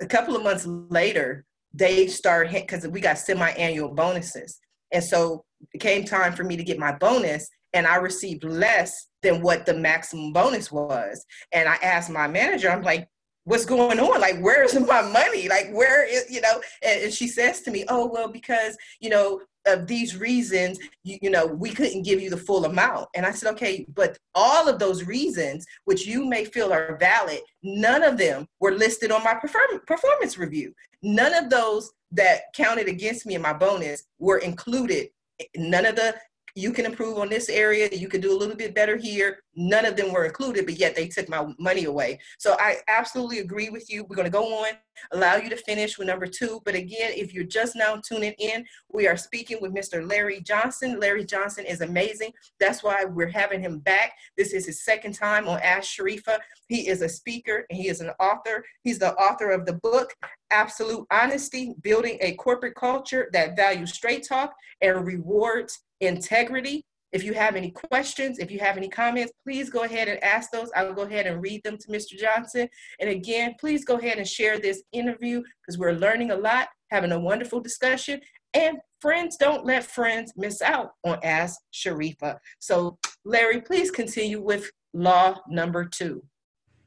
A 0.00 0.06
couple 0.06 0.36
of 0.36 0.42
months 0.42 0.66
later 0.66 1.44
they 1.72 2.08
started 2.08 2.52
because 2.52 2.86
we 2.88 3.00
got 3.00 3.16
semi-annual 3.16 3.94
bonuses 3.94 4.58
and 4.92 5.02
so 5.02 5.44
it 5.72 5.78
came 5.80 6.04
time 6.04 6.32
for 6.32 6.44
me 6.44 6.56
to 6.56 6.64
get 6.64 6.78
my 6.78 6.92
bonus, 6.92 7.48
and 7.72 7.86
I 7.86 7.96
received 7.96 8.44
less 8.44 9.08
than 9.22 9.42
what 9.42 9.66
the 9.66 9.74
maximum 9.74 10.32
bonus 10.32 10.72
was. 10.72 11.24
And 11.52 11.68
I 11.68 11.76
asked 11.76 12.10
my 12.10 12.26
manager, 12.26 12.70
I'm 12.70 12.82
like, 12.82 13.08
what's 13.44 13.64
going 13.64 13.98
on? 13.98 14.20
Like 14.20 14.38
where's 14.40 14.78
my 14.88 15.02
money? 15.02 15.48
Like 15.48 15.70
where 15.72 16.06
is 16.06 16.30
you 16.30 16.40
know? 16.40 16.60
And, 16.82 17.04
and, 17.04 17.12
she 17.12 17.26
says 17.26 17.60
to 17.62 17.70
me 17.70 17.84
oh 17.88 18.06
well 18.06 18.28
because 18.28 18.76
you 19.00 19.10
know 19.10 19.40
of 19.66 19.86
these 19.86 20.16
reasons 20.16 20.78
you, 21.04 21.18
you 21.20 21.30
know 21.30 21.46
we 21.46 21.70
couldn't 21.70 22.02
give 22.02 22.20
you 22.20 22.30
the 22.30 22.36
full 22.36 22.64
amount. 22.64 23.08
And 23.14 23.26
i 23.26 23.30
said 23.30 23.52
okay 23.54 23.86
but 23.94 24.16
all 24.34 24.68
of 24.68 24.78
those 24.78 25.04
reasons 25.04 25.66
which 25.84 26.06
you 26.06 26.24
may 26.24 26.44
feel 26.44 26.72
are 26.72 26.96
valid 26.98 27.40
none 27.62 28.02
of 28.02 28.16
them 28.18 28.46
were 28.60 28.72
listed 28.72 29.10
on 29.10 29.24
my 29.24 29.34
perform- 29.34 29.82
performance 29.86 30.38
review. 30.38 30.72
None 31.02 31.34
of 31.34 31.50
those 31.50 31.90
that 32.12 32.52
counted 32.54 32.88
against 32.88 33.26
me 33.26 33.34
in 33.34 33.42
my 33.42 33.52
bonus 33.52 34.04
were 34.18 34.38
included. 34.38 35.08
None 35.56 35.86
of 35.86 35.96
the 35.96 36.14
you 36.54 36.72
can 36.72 36.86
improve 36.86 37.18
on 37.18 37.28
this 37.28 37.48
area 37.48 37.88
you 37.92 38.08
can 38.08 38.20
do 38.20 38.36
a 38.36 38.38
little 38.38 38.56
bit 38.56 38.74
better 38.74 38.96
here. 38.96 39.42
None 39.54 39.84
of 39.84 39.96
them 39.96 40.12
were 40.12 40.24
included 40.24 40.64
but 40.66 40.78
yet 40.78 40.94
they 40.94 41.08
took 41.08 41.28
my 41.28 41.46
money 41.58 41.84
away. 41.84 42.18
So 42.38 42.56
i 42.58 42.76
absolutely 42.88 43.40
agree 43.40 43.70
with 43.70 43.90
you. 43.90 44.04
We're 44.04 44.16
going 44.16 44.26
to 44.26 44.30
go 44.30 44.64
on. 44.64 44.72
Allow 45.12 45.36
you 45.36 45.48
to 45.50 45.56
finish 45.56 45.98
with 45.98 46.08
number 46.08 46.26
two. 46.26 46.60
But 46.64 46.74
again 46.74 47.12
if 47.14 47.32
you're 47.32 47.44
just 47.44 47.76
now 47.76 48.00
tuning 48.06 48.34
in 48.38 48.64
we 48.92 49.06
are 49.06 49.16
speaking 49.16 49.58
with 49.60 49.74
mr 49.74 50.08
larry 50.08 50.40
johnson. 50.40 50.98
Larry 50.98 51.24
johnson 51.24 51.64
is 51.64 51.80
amazing. 51.80 52.32
That's 52.58 52.82
why 52.82 53.04
we're 53.04 53.28
having 53.28 53.60
him 53.60 53.78
back. 53.78 54.12
This 54.36 54.52
is 54.52 54.66
his 54.66 54.84
second 54.84 55.14
time 55.14 55.48
on 55.48 55.60
ask 55.62 55.90
sharifa. 55.96 56.38
He 56.68 56.88
is 56.88 57.02
a 57.02 57.08
speaker 57.08 57.66
and 57.70 57.78
he 57.78 57.88
is 57.88 58.00
an 58.00 58.10
author. 58.20 58.64
He's 58.82 58.98
the 58.98 59.14
author 59.14 59.50
of 59.50 59.66
the 59.66 59.74
book 59.74 60.14
absolute 60.50 61.06
honesty 61.10 61.74
building 61.82 62.18
a 62.20 62.34
corporate 62.34 62.74
culture 62.74 63.28
that 63.32 63.56
values 63.56 63.92
straight 63.92 64.26
talk 64.26 64.52
and 64.80 65.06
rewards 65.06 65.80
integrity. 66.00 66.84
If 67.12 67.24
you 67.24 67.32
have 67.32 67.56
any 67.56 67.72
questions, 67.72 68.38
if 68.38 68.50
you 68.50 68.60
have 68.60 68.76
any 68.76 68.88
comments, 68.88 69.32
please 69.42 69.68
go 69.68 69.82
ahead 69.82 70.06
and 70.08 70.22
ask 70.22 70.50
those. 70.52 70.70
I 70.76 70.84
will 70.84 70.94
go 70.94 71.02
ahead 71.02 71.26
and 71.26 71.42
read 71.42 71.62
them 71.64 71.76
to 71.76 71.88
Mr. 71.88 72.16
Johnson. 72.16 72.68
And 73.00 73.10
again, 73.10 73.56
please 73.58 73.84
go 73.84 73.98
ahead 73.98 74.18
and 74.18 74.28
share 74.28 74.60
this 74.60 74.82
interview 74.92 75.42
because 75.60 75.76
we're 75.78 75.92
learning 75.92 76.30
a 76.30 76.36
lot, 76.36 76.68
having 76.90 77.10
a 77.10 77.18
wonderful 77.18 77.60
discussion. 77.60 78.20
And 78.54 78.78
friends 79.00 79.36
don't 79.36 79.64
let 79.64 79.84
friends 79.84 80.32
miss 80.36 80.62
out 80.62 80.92
on 81.04 81.18
Ask 81.24 81.58
Sharifa. 81.72 82.36
So, 82.60 82.98
Larry, 83.24 83.60
please 83.60 83.90
continue 83.90 84.40
with 84.40 84.70
law 84.92 85.40
number 85.48 85.84
two. 85.84 86.22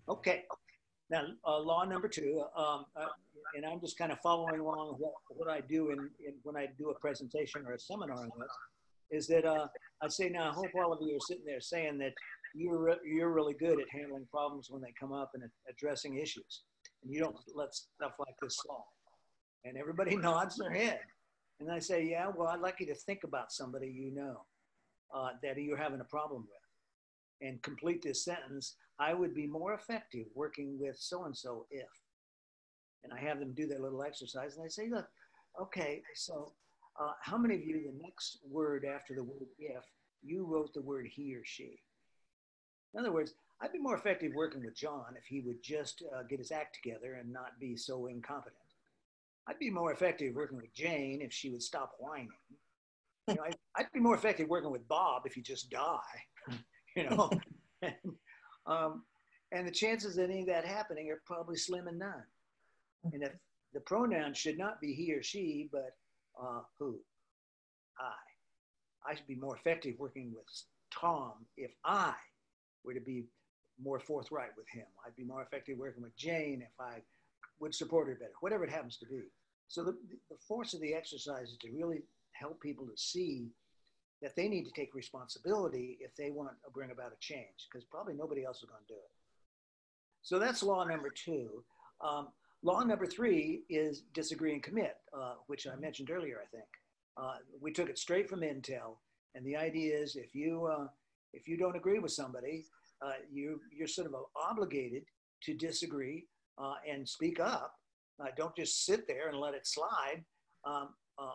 Okay. 0.08 0.44
Now, 1.10 1.26
uh, 1.46 1.60
law 1.60 1.84
number 1.84 2.08
two, 2.08 2.44
um, 2.56 2.86
uh, 2.96 3.08
and 3.56 3.66
I'm 3.66 3.80
just 3.80 3.98
kind 3.98 4.12
of 4.12 4.20
following 4.22 4.60
along 4.60 4.96
what, 4.98 5.14
what 5.30 5.50
I 5.50 5.62
do 5.62 5.92
in, 5.92 6.00
in, 6.26 6.34
when 6.44 6.58
I 6.58 6.68
do 6.78 6.90
a 6.90 7.00
presentation 7.00 7.66
or 7.68 7.74
a 7.74 7.80
seminar 7.80 8.18
on 8.18 8.32
this 8.40 8.50
is 9.14 9.28
that 9.28 9.46
uh, 9.46 9.68
I 10.02 10.08
say 10.08 10.30
now, 10.30 10.50
I 10.50 10.54
hope 10.54 10.68
all 10.76 10.92
of 10.92 11.00
you 11.02 11.16
are 11.16 11.28
sitting 11.28 11.46
there 11.46 11.62
saying 11.62 11.98
that 12.00 12.14
you're, 12.56 12.98
you're 13.06 13.32
really 13.32 13.54
good 13.54 13.80
at 13.80 13.86
handling 13.92 14.28
problems 14.32 14.68
when 14.70 14.82
they 14.82 14.94
come 15.00 15.14
up 15.14 15.32
and 15.34 15.44
addressing 15.70 16.18
issues. 16.18 16.64
And 17.04 17.14
you 17.14 17.20
don't 17.20 17.36
let 17.56 17.74
stuff 17.74 18.14
like 18.20 18.36
this 18.42 18.58
slide. 18.58 18.80
And 19.66 19.78
everybody 19.78 20.16
nods 20.18 20.58
their 20.58 20.72
head. 20.72 21.00
And 21.60 21.72
I 21.72 21.80
say, 21.80 22.04
yeah, 22.04 22.28
well, 22.36 22.48
I'd 22.50 22.60
like 22.60 22.80
you 22.80 22.88
to 22.88 22.96
think 22.96 23.20
about 23.24 23.52
somebody 23.52 23.88
you 23.88 24.12
know 24.14 24.46
uh, 25.16 25.30
that 25.44 25.62
you're 25.62 25.78
having 25.78 26.02
a 26.02 26.06
problem 26.06 26.42
with. 26.42 27.48
And 27.48 27.62
complete 27.62 28.02
this 28.02 28.26
sentence 28.26 28.76
I 29.00 29.14
would 29.14 29.34
be 29.34 29.48
more 29.48 29.74
effective 29.74 30.28
working 30.36 30.78
with 30.80 30.98
so 30.98 31.26
and 31.26 31.36
so 31.36 31.66
if. 31.72 31.88
And 33.04 33.12
I 33.12 33.20
have 33.20 33.40
them 33.40 33.54
do 33.54 33.68
their 33.68 33.80
little 33.80 34.04
exercise. 34.04 34.56
And 34.56 34.66
I 34.66 34.70
say, 34.70 34.88
look, 34.90 35.08
okay, 35.62 36.02
so 36.16 36.54
uh, 37.00 37.12
how 37.22 37.38
many 37.38 37.56
of 37.56 37.64
you, 37.64 37.92
the 37.92 38.04
next 38.04 38.40
word 38.50 38.86
after 38.86 39.16
the 39.16 39.24
word 39.24 39.48
if, 39.58 39.84
you 40.22 40.46
wrote 40.46 40.74
the 40.74 40.82
word 40.82 41.08
he 41.08 41.36
or 41.36 41.44
she? 41.44 41.80
In 42.94 43.00
other 43.00 43.12
words, 43.12 43.34
I'd 43.62 43.72
be 43.72 43.80
more 43.80 43.96
effective 43.96 44.34
working 44.36 44.64
with 44.64 44.76
John 44.76 45.16
if 45.18 45.26
he 45.26 45.42
would 45.42 45.64
just 45.64 46.04
uh, 46.16 46.24
get 46.24 46.40
his 46.40 46.52
act 46.52 46.76
together 46.76 47.16
and 47.16 47.32
not 47.32 47.60
be 47.60 47.76
so 47.76 48.08
incompetent. 48.08 48.58
I'd 49.48 49.60
be 49.60 49.70
more 49.70 49.92
effective 49.92 50.36
working 50.36 50.58
with 50.58 50.74
Jane 50.74 51.22
if 51.22 51.34
she 51.34 51.50
would 51.50 51.64
stop 51.64 51.94
whining. 52.00 52.30
You 53.28 53.36
know, 53.36 53.44
I'd, 53.46 53.56
I'd 53.76 53.92
be 53.94 54.00
more 54.00 54.16
effective 54.16 54.48
working 54.48 54.72
with 54.72 54.88
Bob 54.88 55.24
if 55.26 55.34
he 55.34 55.42
just 55.42 55.70
die. 55.70 55.98
you 56.96 57.10
know, 57.10 57.30
and, 57.82 57.94
um, 58.66 59.04
and 59.52 59.68
the 59.68 59.72
chances 59.72 60.18
of 60.18 60.30
any 60.30 60.42
of 60.42 60.48
that 60.48 60.66
happening 60.66 61.10
are 61.10 61.22
probably 61.26 61.58
slim 61.58 61.88
and 61.88 62.00
none. 62.00 62.24
And 63.12 63.24
if 63.24 63.34
the 63.74 63.82
pronoun 63.82 64.34
should 64.34 64.58
not 64.58 64.80
be 64.80 64.94
he 64.94 65.14
or 65.14 65.24
she, 65.24 65.70
but 65.72 65.96
uh, 66.42 66.62
who? 66.80 67.00
I. 68.00 68.14
I 69.10 69.16
should 69.16 69.28
be 69.28 69.36
more 69.36 69.58
effective 69.58 69.96
working 70.00 70.32
with 70.34 70.46
Tom 70.90 71.34
if 71.58 71.72
I 71.84 72.14
were 72.84 72.94
to 72.94 73.02
be 73.02 73.26
more 73.82 74.00
forthright 74.00 74.52
with 74.56 74.68
him. 74.70 74.86
I'd 75.06 75.16
be 75.16 75.24
more 75.24 75.42
effective 75.42 75.78
working 75.78 76.04
with 76.04 76.16
Jane 76.16 76.62
if 76.62 76.80
I 76.80 77.02
would 77.60 77.76
support 77.76 78.08
her 78.08 78.16
better, 78.16 78.32
whatever 78.40 78.64
it 78.64 78.70
happens 78.70 78.98
to 78.98 79.06
be. 79.06 79.24
So 79.68 79.84
the, 79.84 79.98
the 80.30 80.38
force 80.48 80.74
of 80.74 80.82
the 80.82 80.94
exercise 80.94 81.50
is 81.50 81.58
to 81.62 81.72
really 81.72 82.04
help 82.32 82.62
people 82.62 82.86
to 82.86 82.96
see 82.96 83.50
that 84.22 84.36
they 84.36 84.48
need 84.48 84.64
to 84.66 84.72
take 84.72 84.94
responsibility 84.96 85.98
if 86.00 86.16
they 86.16 86.32
want 86.32 86.50
to 86.50 86.72
bring 86.72 86.92
about 86.92 87.12
a 87.12 87.20
change, 87.20 87.68
because 87.70 87.84
probably 87.92 88.14
nobody 88.14 88.46
else 88.46 88.58
is 88.58 88.70
going 88.70 88.84
to 88.88 88.94
do 88.94 89.00
it. 89.00 89.12
So 90.22 90.40
that's 90.40 90.64
law 90.64 90.86
number 90.86 91.10
two. 91.10 91.64
Um, 92.00 92.30
Law 92.64 92.82
number 92.82 93.06
three 93.06 93.64
is 93.70 94.04
disagree 94.14 94.54
and 94.54 94.64
commit, 94.64 94.96
uh, 95.14 95.34
which 95.48 95.68
I 95.68 95.76
mentioned 95.76 96.10
earlier, 96.10 96.40
I 96.42 96.48
think. 96.56 96.68
Uh, 97.18 97.36
we 97.62 97.74
took 97.74 97.90
it 97.90 98.00
straight 98.00 98.30
from 98.30 98.40
Intel. 98.40 98.98
And 99.36 99.46
the 99.46 99.58
idea 99.58 99.98
is 99.98 100.16
if 100.16 100.34
you, 100.34 100.68
uh, 100.68 100.88
if 101.34 101.48
you 101.48 101.58
don't 101.58 101.76
agree 101.76 102.00
with 102.00 102.14
somebody, 102.14 102.66
uh, 103.06 103.14
you, 103.30 103.60
you're 103.76 103.88
sort 103.88 104.08
of 104.08 104.16
obligated 104.36 105.04
to 105.44 105.54
disagree 105.54 106.26
uh, 106.58 106.76
and 106.90 107.08
speak 107.08 107.40
up. 107.40 107.74
Uh, 108.22 108.28
don't 108.38 108.56
just 108.56 108.86
sit 108.86 109.08
there 109.08 109.28
and 109.28 109.38
let 109.38 109.54
it 109.54 109.68
slide 109.68 110.24
um, 110.66 110.90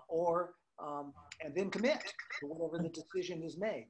or 0.09 0.55
um, 0.83 1.12
and 1.45 1.55
then 1.55 1.71
commit 1.71 2.01
to 2.41 2.47
whatever 2.47 2.83
the 2.83 2.88
decision 2.88 3.43
is 3.43 3.59
made 3.59 3.88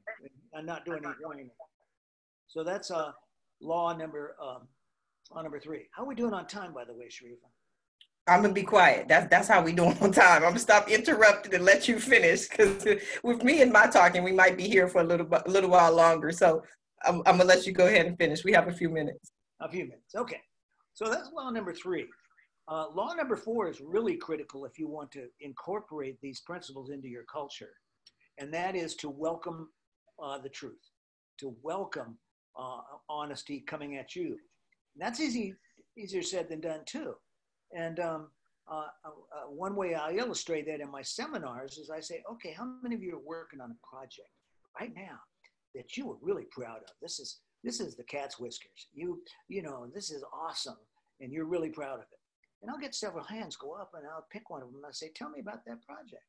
and 0.55 0.67
not 0.67 0.85
do 0.85 0.95
any. 0.95 1.51
So 2.47 2.65
that's 2.65 2.91
uh, 2.91 3.13
law 3.61 3.95
number 3.95 4.35
um, 4.43 4.63
on 5.33 5.43
number 5.45 5.61
three. 5.61 5.89
How 5.93 6.03
are 6.03 6.07
we 6.07 6.15
doing 6.15 6.35
on 6.35 6.47
time, 6.47 6.73
by 6.73 6.85
the 6.85 6.95
way, 6.95 7.07
Sharifa? 7.07 7.49
I'm 8.27 8.43
gonna 8.43 8.53
be 8.53 8.63
quiet. 8.63 9.09
That's 9.09 9.29
that's 9.31 9.49
how 9.49 9.63
we 9.63 9.73
doing 9.73 9.97
on 10.01 10.13
time. 10.13 10.43
I'm 10.43 10.51
gonna 10.51 10.59
stop 10.59 10.91
interrupting 10.91 11.55
and 11.55 11.65
let 11.65 11.89
you 11.89 11.99
finish 11.99 12.49
because 12.49 12.85
with 13.23 13.43
me 13.43 13.63
and 13.63 13.73
my 13.73 13.87
talking, 13.87 14.23
we 14.23 14.33
might 14.33 14.57
be 14.57 14.69
here 14.69 14.87
for 14.89 15.01
a 15.01 15.05
little 15.05 15.27
a 15.33 15.51
little 15.51 15.71
while 15.71 15.95
longer. 15.95 16.31
So 16.31 16.63
I'm, 17.05 17.17
I'm, 17.27 17.39
gonna 17.39 17.45
let 17.45 17.67
you 17.67 17.73
go 17.73 17.87
ahead 17.87 18.07
and 18.07 18.19
finish. 18.19 18.45
We 18.45 18.53
have 18.53 18.69
a 18.69 18.73
few 18.73 18.91
minutes. 18.91 19.33
A 19.61 19.69
few 19.69 19.85
minutes. 19.85 20.15
Okay. 20.15 20.41
So 20.93 21.09
that's 21.09 21.31
law 21.33 21.51
number 21.51 21.73
three. 21.73 22.07
Uh, 22.67 22.87
law 22.95 23.15
number 23.15 23.37
four 23.37 23.69
is 23.69 23.81
really 23.81 24.17
critical 24.17 24.67
if 24.67 24.79
you 24.79 24.89
want 24.89 25.11
to 25.13 25.29
incorporate 25.41 26.19
these 26.21 26.41
principles 26.43 26.91
into 26.91 27.09
your 27.09 27.25
culture, 27.25 27.71
and 28.37 28.53
that 28.53 28.77
is 28.77 28.95
to 28.97 29.09
welcome 29.09 29.71
uh, 30.23 30.37
the 30.37 30.51
truth, 30.51 30.91
to 31.39 31.57
welcome 31.63 32.19
uh, 32.59 32.81
honesty 33.09 33.61
coming 33.67 33.97
at 33.97 34.15
you 34.15 34.37
that's 35.01 35.21
easy, 35.21 35.55
easier 35.97 36.23
said 36.23 36.49
than 36.49 36.61
done 36.61 36.81
too. 36.87 37.15
And 37.75 38.01
um, 38.01 38.29
uh, 38.71 38.87
uh, 39.05 39.49
one 39.49 39.77
way 39.77 39.95
I 39.95 40.13
illustrate 40.13 40.67
that 40.67 40.81
in 40.81 40.91
my 40.91 41.03
seminars 41.03 41.79
is 41.79 41.91
I 41.91 42.01
say, 42.01 42.23
okay, 42.31 42.53
how 42.53 42.65
many 42.83 42.95
of 42.95 43.03
you 43.03 43.17
are 43.17 43.27
working 43.27 43.61
on 43.61 43.71
a 43.71 43.87
project 43.87 44.29
right 44.79 44.93
now 44.95 45.19
that 45.75 45.97
you 45.97 46.11
are 46.11 46.17
really 46.21 46.47
proud 46.51 46.79
of? 46.79 46.95
This 47.01 47.19
is 47.19 47.41
this 47.65 47.81
is 47.81 47.97
the 47.97 48.05
cat's 48.05 48.39
whiskers. 48.39 48.89
You 48.93 49.21
you 49.49 49.63
know 49.63 49.89
this 49.95 50.11
is 50.11 50.23
awesome, 50.33 50.79
and 51.21 51.33
you're 51.33 51.45
really 51.45 51.71
proud 51.71 51.95
of 51.95 52.07
it. 52.13 52.19
And 52.63 52.71
I'll 52.71 52.79
get 52.79 52.95
several 52.95 53.25
hands 53.25 53.57
go 53.57 53.73
up, 53.73 53.93
and 53.95 54.05
I'll 54.07 54.27
pick 54.33 54.51
one 54.51 54.63
of 54.63 54.69
them. 54.69 54.77
And 54.77 54.87
I 54.87 54.93
say, 54.93 55.11
tell 55.15 55.31
me 55.31 55.41
about 55.41 55.65
that 55.67 55.83
project. 55.83 56.25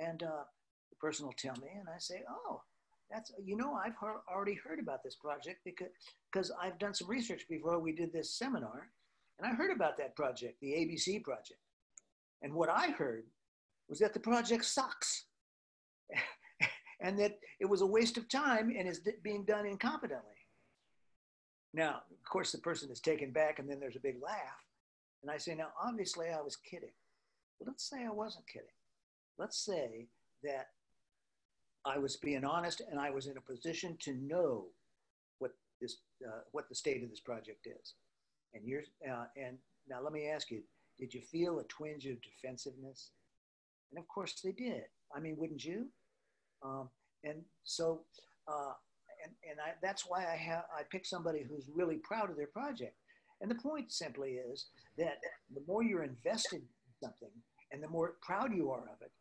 And 0.00 0.22
uh, 0.22 0.44
the 0.90 0.96
person 1.00 1.24
will 1.24 1.34
tell 1.38 1.54
me, 1.56 1.68
and 1.78 1.88
I 1.88 1.98
say, 1.98 2.22
oh, 2.28 2.62
that's 3.10 3.32
you 3.42 3.56
know 3.56 3.74
I've 3.74 3.96
heard, 3.96 4.20
already 4.32 4.54
heard 4.54 4.78
about 4.78 5.02
this 5.02 5.16
project 5.16 5.60
because 5.64 5.88
because 6.32 6.52
I've 6.60 6.78
done 6.78 6.94
some 6.94 7.08
research 7.08 7.42
before 7.48 7.78
we 7.78 7.92
did 7.92 8.12
this 8.12 8.36
seminar, 8.38 8.90
and 9.38 9.46
I 9.46 9.54
heard 9.54 9.74
about 9.74 9.96
that 9.98 10.16
project, 10.16 10.60
the 10.60 10.72
ABC 10.72 11.22
project, 11.22 11.60
and 12.42 12.52
what 12.52 12.68
I 12.68 12.88
heard 12.90 13.24
was 13.88 13.98
that 14.00 14.12
the 14.12 14.20
project 14.20 14.64
sucks, 14.64 15.26
and 17.00 17.18
that 17.18 17.38
it 17.60 17.66
was 17.66 17.82
a 17.82 17.86
waste 17.86 18.16
of 18.16 18.28
time 18.28 18.72
and 18.76 18.88
is 18.88 19.00
being 19.22 19.44
done 19.44 19.64
incompetently. 19.64 20.36
Now, 21.72 22.02
of 22.10 22.30
course, 22.30 22.52
the 22.52 22.58
person 22.58 22.90
is 22.90 23.00
taken 23.00 23.32
back, 23.32 23.58
and 23.58 23.68
then 23.68 23.78
there's 23.78 23.96
a 23.96 24.00
big 24.00 24.16
laugh, 24.22 24.64
and 25.22 25.30
I 25.30 25.38
say, 25.38 25.54
now 25.54 25.68
obviously 25.82 26.28
I 26.28 26.40
was 26.40 26.56
kidding, 26.56 26.94
but 27.58 27.68
let's 27.68 27.88
say 27.88 28.04
I 28.04 28.10
wasn't 28.10 28.46
kidding. 28.48 28.68
Let's 29.38 29.64
say 29.64 30.08
that 30.42 30.68
I 31.86 31.98
was 31.98 32.16
being 32.16 32.44
honest 32.44 32.82
and 32.90 32.98
I 32.98 33.10
was 33.10 33.26
in 33.26 33.36
a 33.36 33.40
position 33.40 33.96
to 34.00 34.14
know 34.14 34.64
what 35.38 35.52
this, 35.80 35.98
uh, 36.26 36.40
what 36.52 36.68
the 36.68 36.74
state 36.74 37.02
of 37.02 37.10
this 37.10 37.20
project 37.20 37.66
is. 37.66 37.94
And 38.54 38.66
you're, 38.66 38.82
uh, 39.08 39.26
and 39.36 39.56
now 39.88 40.02
let 40.02 40.12
me 40.12 40.28
ask 40.28 40.50
you, 40.50 40.62
did 40.98 41.14
you 41.14 41.20
feel 41.20 41.60
a 41.60 41.64
twinge 41.64 42.06
of 42.06 42.16
defensiveness? 42.22 43.10
And 43.90 43.98
of 43.98 44.08
course 44.08 44.40
they 44.42 44.52
did. 44.52 44.82
I 45.14 45.20
mean, 45.20 45.36
wouldn't 45.38 45.64
you? 45.64 45.86
Um, 46.64 46.88
and 47.22 47.42
so, 47.64 48.02
uh, 48.48 48.72
and, 49.24 49.32
and 49.50 49.60
I, 49.60 49.72
that's 49.82 50.04
why 50.08 50.24
I 50.24 50.36
have, 50.36 50.64
I 50.76 50.82
pick 50.90 51.06
somebody 51.06 51.44
who's 51.48 51.68
really 51.72 51.96
proud 51.96 52.30
of 52.30 52.36
their 52.36 52.48
project. 52.48 52.96
And 53.40 53.50
the 53.50 53.56
point 53.56 53.92
simply 53.92 54.38
is 54.50 54.66
that 54.98 55.18
the 55.54 55.62
more 55.68 55.82
you're 55.82 56.02
invested 56.02 56.62
in 56.62 56.92
something 57.02 57.30
and 57.72 57.82
the 57.82 57.88
more 57.88 58.14
proud 58.22 58.54
you 58.54 58.70
are 58.70 58.84
of 58.84 59.02
it, 59.02 59.12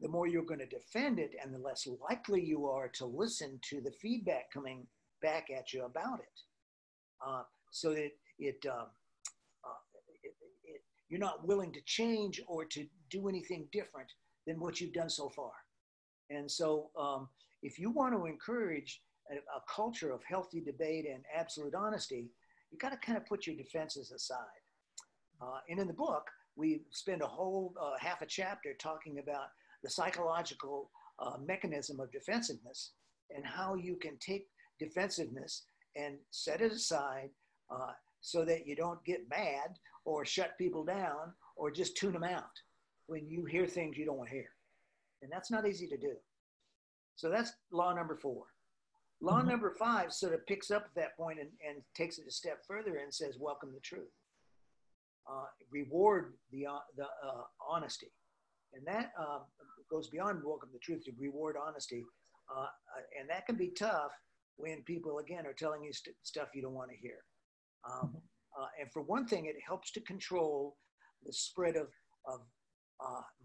the 0.00 0.08
more 0.08 0.26
you're 0.26 0.42
going 0.42 0.60
to 0.60 0.66
defend 0.66 1.18
it 1.18 1.34
and 1.42 1.52
the 1.52 1.58
less 1.58 1.86
likely 2.08 2.42
you 2.42 2.66
are 2.66 2.88
to 2.88 3.04
listen 3.04 3.58
to 3.62 3.80
the 3.80 3.90
feedback 3.90 4.52
coming 4.52 4.86
back 5.22 5.48
at 5.56 5.72
you 5.72 5.84
about 5.84 6.20
it. 6.20 6.40
Uh, 7.26 7.42
so 7.72 7.90
that 7.90 8.10
it, 8.38 8.64
um, 8.70 8.86
uh, 9.64 9.80
it, 10.22 10.34
it, 10.64 10.80
you're 11.08 11.18
not 11.18 11.46
willing 11.46 11.72
to 11.72 11.80
change 11.84 12.40
or 12.46 12.64
to 12.64 12.86
do 13.10 13.28
anything 13.28 13.66
different 13.72 14.08
than 14.46 14.60
what 14.60 14.80
you've 14.80 14.92
done 14.92 15.10
so 15.10 15.28
far. 15.28 15.52
And 16.30 16.50
so 16.50 16.90
um, 16.98 17.28
if 17.62 17.78
you 17.78 17.90
want 17.90 18.14
to 18.14 18.26
encourage 18.26 19.02
a, 19.30 19.34
a 19.34 19.62
culture 19.74 20.12
of 20.12 20.22
healthy 20.24 20.60
debate 20.60 21.06
and 21.12 21.24
absolute 21.34 21.74
honesty, 21.74 22.30
you 22.70 22.78
got 22.78 22.90
to 22.90 22.98
kind 22.98 23.18
of 23.18 23.26
put 23.26 23.46
your 23.46 23.56
defenses 23.56 24.12
aside. 24.12 24.44
Uh, 25.40 25.58
and 25.68 25.78
in 25.78 25.86
the 25.86 25.92
book, 25.92 26.28
we 26.56 26.82
spend 26.90 27.22
a 27.22 27.26
whole 27.26 27.74
uh, 27.80 27.96
half 27.98 28.20
a 28.22 28.26
chapter 28.26 28.74
talking 28.74 29.18
about 29.20 29.48
the 29.82 29.90
psychological 29.90 30.90
uh, 31.18 31.36
mechanism 31.44 32.00
of 32.00 32.10
defensiveness 32.12 32.92
and 33.34 33.44
how 33.44 33.74
you 33.74 33.96
can 33.96 34.16
take 34.18 34.46
defensiveness 34.78 35.64
and 35.96 36.16
set 36.30 36.60
it 36.60 36.72
aside 36.72 37.30
uh, 37.70 37.92
so 38.20 38.44
that 38.44 38.66
you 38.66 38.76
don't 38.76 39.04
get 39.04 39.28
mad 39.28 39.78
or 40.04 40.24
shut 40.24 40.56
people 40.58 40.84
down 40.84 41.32
or 41.56 41.70
just 41.70 41.96
tune 41.96 42.12
them 42.12 42.24
out 42.24 42.44
when 43.06 43.28
you 43.28 43.44
hear 43.44 43.66
things 43.66 43.96
you 43.96 44.04
don't 44.04 44.18
want 44.18 44.28
to 44.28 44.36
hear. 44.36 44.50
And 45.22 45.30
that's 45.30 45.50
not 45.50 45.66
easy 45.66 45.86
to 45.88 45.96
do. 45.96 46.14
So 47.16 47.28
that's 47.28 47.52
law 47.72 47.92
number 47.92 48.16
four. 48.16 48.44
Law 49.20 49.38
mm-hmm. 49.38 49.48
number 49.48 49.74
five 49.78 50.12
sort 50.12 50.34
of 50.34 50.46
picks 50.46 50.70
up 50.70 50.84
at 50.84 50.94
that 50.94 51.16
point 51.16 51.40
and, 51.40 51.48
and 51.68 51.82
takes 51.96 52.18
it 52.18 52.26
a 52.28 52.30
step 52.30 52.58
further 52.66 52.98
and 52.98 53.12
says, 53.12 53.36
welcome 53.40 53.72
the 53.74 53.80
truth. 53.80 54.12
Uh, 55.30 55.46
reward 55.70 56.34
the, 56.52 56.66
uh, 56.66 56.78
the 56.96 57.04
uh, 57.04 57.42
honesty. 57.68 58.12
And 58.74 58.86
that 58.86 59.12
um, 59.18 59.42
goes 59.90 60.08
beyond 60.08 60.42
welcome 60.44 60.70
the 60.72 60.78
truth 60.78 61.04
to 61.04 61.12
reward 61.18 61.56
honesty. 61.60 62.04
Uh, 62.54 62.62
uh, 62.62 62.66
and 63.18 63.28
that 63.28 63.46
can 63.46 63.56
be 63.56 63.72
tough 63.78 64.12
when 64.56 64.82
people, 64.82 65.18
again, 65.18 65.46
are 65.46 65.52
telling 65.52 65.82
you 65.82 65.92
st- 65.92 66.16
stuff 66.22 66.48
you 66.54 66.62
don't 66.62 66.74
want 66.74 66.90
to 66.90 66.96
hear. 66.96 67.18
Um, 67.88 68.08
mm-hmm. 68.08 68.64
and 68.80 68.92
for 68.92 69.02
one 69.02 69.26
thing, 69.26 69.46
it 69.46 69.56
helps 69.66 69.92
to 69.92 70.00
control 70.00 70.76
the 71.24 71.32
spread 71.32 71.76
of, 71.76 71.88
of 72.26 72.40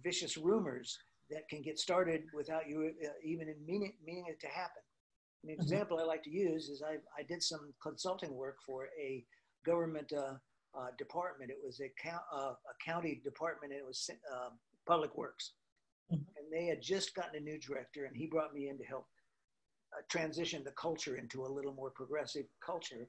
vicious 0.03 0.37
rumors 0.37 0.97
that 1.29 1.47
can 1.49 1.61
get 1.61 1.79
started 1.79 2.23
without 2.33 2.67
you 2.67 2.91
even 3.25 3.53
meaning, 3.65 3.93
meaning 4.05 4.25
it 4.27 4.39
to 4.39 4.47
happen. 4.47 4.81
An 5.43 5.49
mm-hmm. 5.49 5.61
example 5.61 5.99
I 5.99 6.03
like 6.03 6.23
to 6.23 6.29
use 6.29 6.69
is 6.69 6.81
I, 6.81 6.95
I 7.19 7.23
did 7.27 7.43
some 7.43 7.73
consulting 7.81 8.33
work 8.33 8.57
for 8.65 8.87
a 8.99 9.23
government 9.65 10.11
uh, 10.13 10.35
uh, 10.77 10.87
department. 10.97 11.51
It 11.51 11.57
was 11.63 11.81
a, 11.81 11.91
uh, 12.35 12.51
a 12.51 12.75
county 12.85 13.21
department 13.23 13.73
and 13.73 13.81
it 13.81 13.85
was 13.85 14.09
uh, 14.33 14.49
public 14.87 15.15
works. 15.17 15.53
Mm-hmm. 16.11 16.23
And 16.37 16.51
they 16.51 16.65
had 16.67 16.81
just 16.81 17.15
gotten 17.15 17.35
a 17.35 17.43
new 17.43 17.59
director 17.59 18.05
and 18.05 18.15
he 18.15 18.27
brought 18.27 18.53
me 18.53 18.69
in 18.69 18.77
to 18.77 18.83
help 18.83 19.07
uh, 19.95 20.01
transition 20.09 20.63
the 20.63 20.71
culture 20.71 21.17
into 21.17 21.45
a 21.45 21.47
little 21.47 21.73
more 21.73 21.91
progressive 21.91 22.45
culture. 22.65 23.07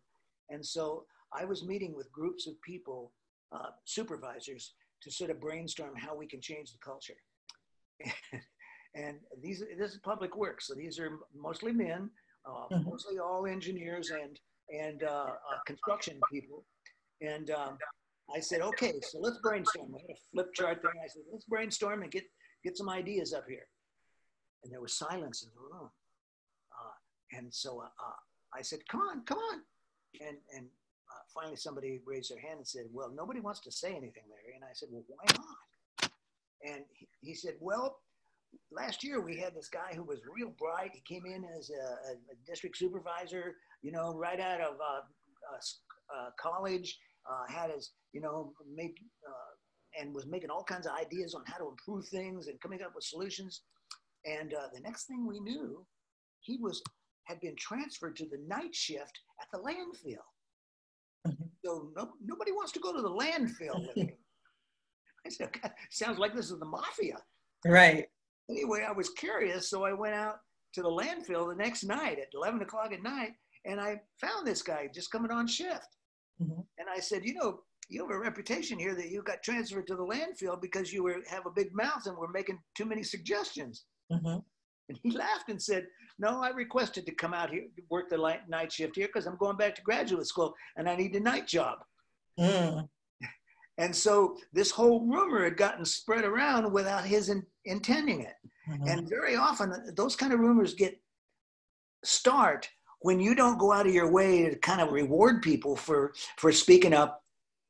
And 0.50 0.64
so 0.64 1.04
I 1.32 1.44
was 1.44 1.64
meeting 1.64 1.94
with 1.94 2.12
groups 2.12 2.46
of 2.46 2.60
people, 2.62 3.12
uh, 3.52 3.70
supervisors, 3.84 4.74
to 5.02 5.10
sort 5.10 5.30
of 5.30 5.40
brainstorm 5.40 5.94
how 5.96 6.14
we 6.14 6.26
can 6.26 6.40
change 6.40 6.72
the 6.72 6.78
culture. 6.78 7.16
and 8.94 9.18
these 9.42 9.62
this 9.78 9.92
is 9.92 9.98
public 9.98 10.36
work, 10.36 10.60
so 10.60 10.74
these 10.74 10.98
are 10.98 11.18
mostly 11.34 11.72
men 11.72 12.10
uh, 12.46 12.68
mm-hmm. 12.72 12.88
mostly 12.88 13.18
all 13.18 13.46
engineers 13.46 14.10
and 14.10 14.38
and 14.70 15.02
uh, 15.02 15.06
uh, 15.06 15.58
construction 15.66 16.18
people. 16.32 16.64
And 17.20 17.50
um, 17.50 17.78
I 18.34 18.40
said, 18.40 18.60
okay, 18.60 18.94
so 19.00 19.18
let's 19.20 19.38
brainstorm. 19.38 19.94
I 19.94 20.00
had 20.00 20.10
a 20.10 20.20
flip 20.32 20.54
chart 20.54 20.80
there. 20.82 20.92
I 20.92 21.08
said, 21.08 21.22
let's 21.32 21.44
brainstorm 21.44 22.02
and 22.02 22.10
get 22.10 22.24
get 22.62 22.76
some 22.76 22.88
ideas 22.88 23.34
up 23.34 23.44
here. 23.48 23.66
And 24.62 24.72
there 24.72 24.80
was 24.80 24.94
silence 24.96 25.42
in 25.42 25.50
the 25.54 25.60
room. 25.60 25.90
Uh, 26.72 27.36
and 27.36 27.52
so 27.52 27.82
uh, 27.82 28.56
I 28.56 28.62
said, 28.62 28.80
come 28.88 29.00
on, 29.00 29.22
come 29.24 29.38
on. 29.38 29.60
And 30.20 30.38
and 30.56 30.66
finally 31.34 31.56
somebody 31.56 32.00
raised 32.06 32.30
their 32.30 32.40
hand 32.40 32.58
and 32.58 32.66
said, 32.66 32.84
well, 32.92 33.10
nobody 33.14 33.40
wants 33.40 33.60
to 33.60 33.72
say 33.72 33.90
anything, 33.90 34.22
Larry. 34.30 34.54
And 34.54 34.64
I 34.64 34.72
said, 34.72 34.88
well, 34.92 35.02
why 35.08 35.24
not? 35.36 36.10
And 36.64 36.84
he, 36.92 37.08
he 37.20 37.34
said, 37.34 37.54
well, 37.60 37.98
last 38.70 39.04
year 39.04 39.20
we 39.20 39.36
had 39.36 39.54
this 39.54 39.68
guy 39.68 39.92
who 39.94 40.04
was 40.04 40.20
real 40.32 40.52
bright. 40.58 40.92
He 40.94 41.00
came 41.00 41.26
in 41.26 41.44
as 41.58 41.70
a, 41.70 42.12
a 42.12 42.34
district 42.46 42.76
supervisor, 42.78 43.56
you 43.82 43.92
know, 43.92 44.14
right 44.14 44.40
out 44.40 44.60
of 44.60 44.74
uh, 44.74 45.02
uh, 45.52 46.16
uh, 46.16 46.30
college, 46.40 46.98
uh, 47.28 47.52
had 47.52 47.70
his, 47.70 47.90
you 48.14 48.20
know, 48.20 48.52
made 48.74 48.94
uh, 49.28 50.00
and 50.00 50.14
was 50.14 50.26
making 50.26 50.50
all 50.50 50.64
kinds 50.64 50.86
of 50.86 50.92
ideas 50.98 51.34
on 51.34 51.42
how 51.46 51.58
to 51.58 51.68
improve 51.68 52.06
things 52.08 52.48
and 52.48 52.60
coming 52.60 52.82
up 52.82 52.92
with 52.94 53.04
solutions. 53.04 53.62
And 54.24 54.54
uh, 54.54 54.68
the 54.72 54.80
next 54.80 55.04
thing 55.04 55.26
we 55.26 55.40
knew, 55.40 55.84
he 56.40 56.58
was 56.60 56.82
had 57.24 57.40
been 57.40 57.56
transferred 57.56 58.16
to 58.16 58.24
the 58.24 58.38
night 58.46 58.74
shift 58.74 59.20
at 59.40 59.48
the 59.52 59.58
landfill. 59.58 60.24
Mm-hmm. 61.26 61.44
So 61.64 61.90
no, 61.96 62.12
nobody 62.24 62.52
wants 62.52 62.72
to 62.72 62.80
go 62.80 62.92
to 62.94 63.02
the 63.02 63.10
landfill. 63.10 63.86
I 65.26 65.30
said, 65.30 65.50
sounds 65.90 66.18
like 66.18 66.34
this 66.34 66.50
is 66.50 66.58
the 66.58 66.66
mafia. 66.66 67.16
Right 67.66 68.06
anyway, 68.50 68.84
I 68.88 68.92
was 68.92 69.10
curious, 69.10 69.70
so 69.70 69.84
I 69.84 69.92
went 69.92 70.14
out 70.14 70.36
to 70.74 70.82
the 70.82 70.88
landfill 70.88 71.48
the 71.48 71.56
next 71.56 71.84
night 71.84 72.18
at 72.18 72.28
11 72.34 72.62
o'clock 72.62 72.92
at 72.92 73.02
night, 73.02 73.32
and 73.64 73.80
I 73.80 74.00
found 74.20 74.46
this 74.46 74.62
guy 74.62 74.88
just 74.92 75.10
coming 75.10 75.30
on 75.30 75.46
shift. 75.46 75.96
Mm-hmm. 76.42 76.60
And 76.78 76.88
I 76.92 77.00
said, 77.00 77.24
you 77.24 77.34
know, 77.34 77.60
you 77.88 78.02
have 78.02 78.14
a 78.14 78.18
reputation 78.18 78.78
here 78.78 78.94
that 78.94 79.10
you 79.10 79.22
got 79.22 79.42
transferred 79.42 79.86
to 79.86 79.96
the 79.96 80.04
landfill 80.04 80.60
because 80.60 80.92
you 80.92 81.02
were 81.02 81.22
have 81.28 81.46
a 81.46 81.50
big 81.50 81.74
mouth 81.74 82.06
and 82.06 82.16
were 82.16 82.28
making 82.28 82.58
too 82.76 82.84
many 82.84 83.02
suggestions. 83.02 83.84
Mm-hmm. 84.12 84.38
And 84.88 84.98
he 85.02 85.10
laughed 85.10 85.48
and 85.48 85.60
said, 85.60 85.86
"No, 86.18 86.42
I 86.42 86.50
requested 86.50 87.06
to 87.06 87.14
come 87.14 87.34
out 87.34 87.50
here 87.50 87.66
work 87.90 88.08
the 88.10 88.18
light, 88.18 88.48
night 88.48 88.72
shift 88.72 88.96
here 88.96 89.06
because 89.06 89.26
I'm 89.26 89.36
going 89.36 89.56
back 89.56 89.74
to 89.76 89.82
graduate 89.82 90.26
school 90.26 90.54
and 90.76 90.88
I 90.88 90.96
need 90.96 91.14
a 91.16 91.20
night 91.20 91.46
job." 91.46 91.78
Mm. 92.38 92.88
And 93.78 93.94
so 93.94 94.36
this 94.52 94.70
whole 94.70 95.00
rumor 95.06 95.44
had 95.44 95.56
gotten 95.56 95.84
spread 95.84 96.24
around 96.24 96.72
without 96.72 97.04
his 97.04 97.28
in, 97.28 97.42
intending 97.64 98.20
it. 98.20 98.34
Mm-hmm. 98.68 98.86
And 98.86 99.08
very 99.08 99.36
often 99.36 99.72
those 99.96 100.14
kind 100.14 100.32
of 100.32 100.38
rumors 100.38 100.74
get 100.74 101.00
start 102.04 102.68
when 103.00 103.20
you 103.20 103.34
don't 103.34 103.58
go 103.58 103.72
out 103.72 103.86
of 103.86 103.92
your 103.92 104.10
way 104.10 104.48
to 104.48 104.56
kind 104.56 104.80
of 104.80 104.92
reward 104.92 105.42
people 105.42 105.76
for 105.76 106.14
for 106.38 106.52
speaking 106.52 106.94
up, 106.94 107.23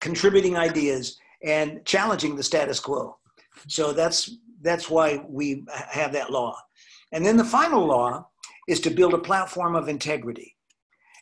contributing 0.05 0.55
ideas 0.55 1.17
and 1.43 1.83
challenging 1.87 2.37
the 2.37 2.43
status 2.43 2.79
quo. 2.79 3.17
So 3.69 3.95
that's 3.95 4.37
that's 4.61 4.91
why 4.91 5.25
we 5.29 5.65
have 6.01 6.13
that 6.13 6.31
law. 6.31 6.55
And 7.13 7.25
then 7.25 7.39
the 7.39 7.53
final 7.59 7.83
law 7.87 8.29
is 8.69 8.81
to 8.81 8.91
build 8.91 9.15
a 9.15 9.27
platform 9.31 9.75
of 9.75 9.89
integrity. 9.89 10.57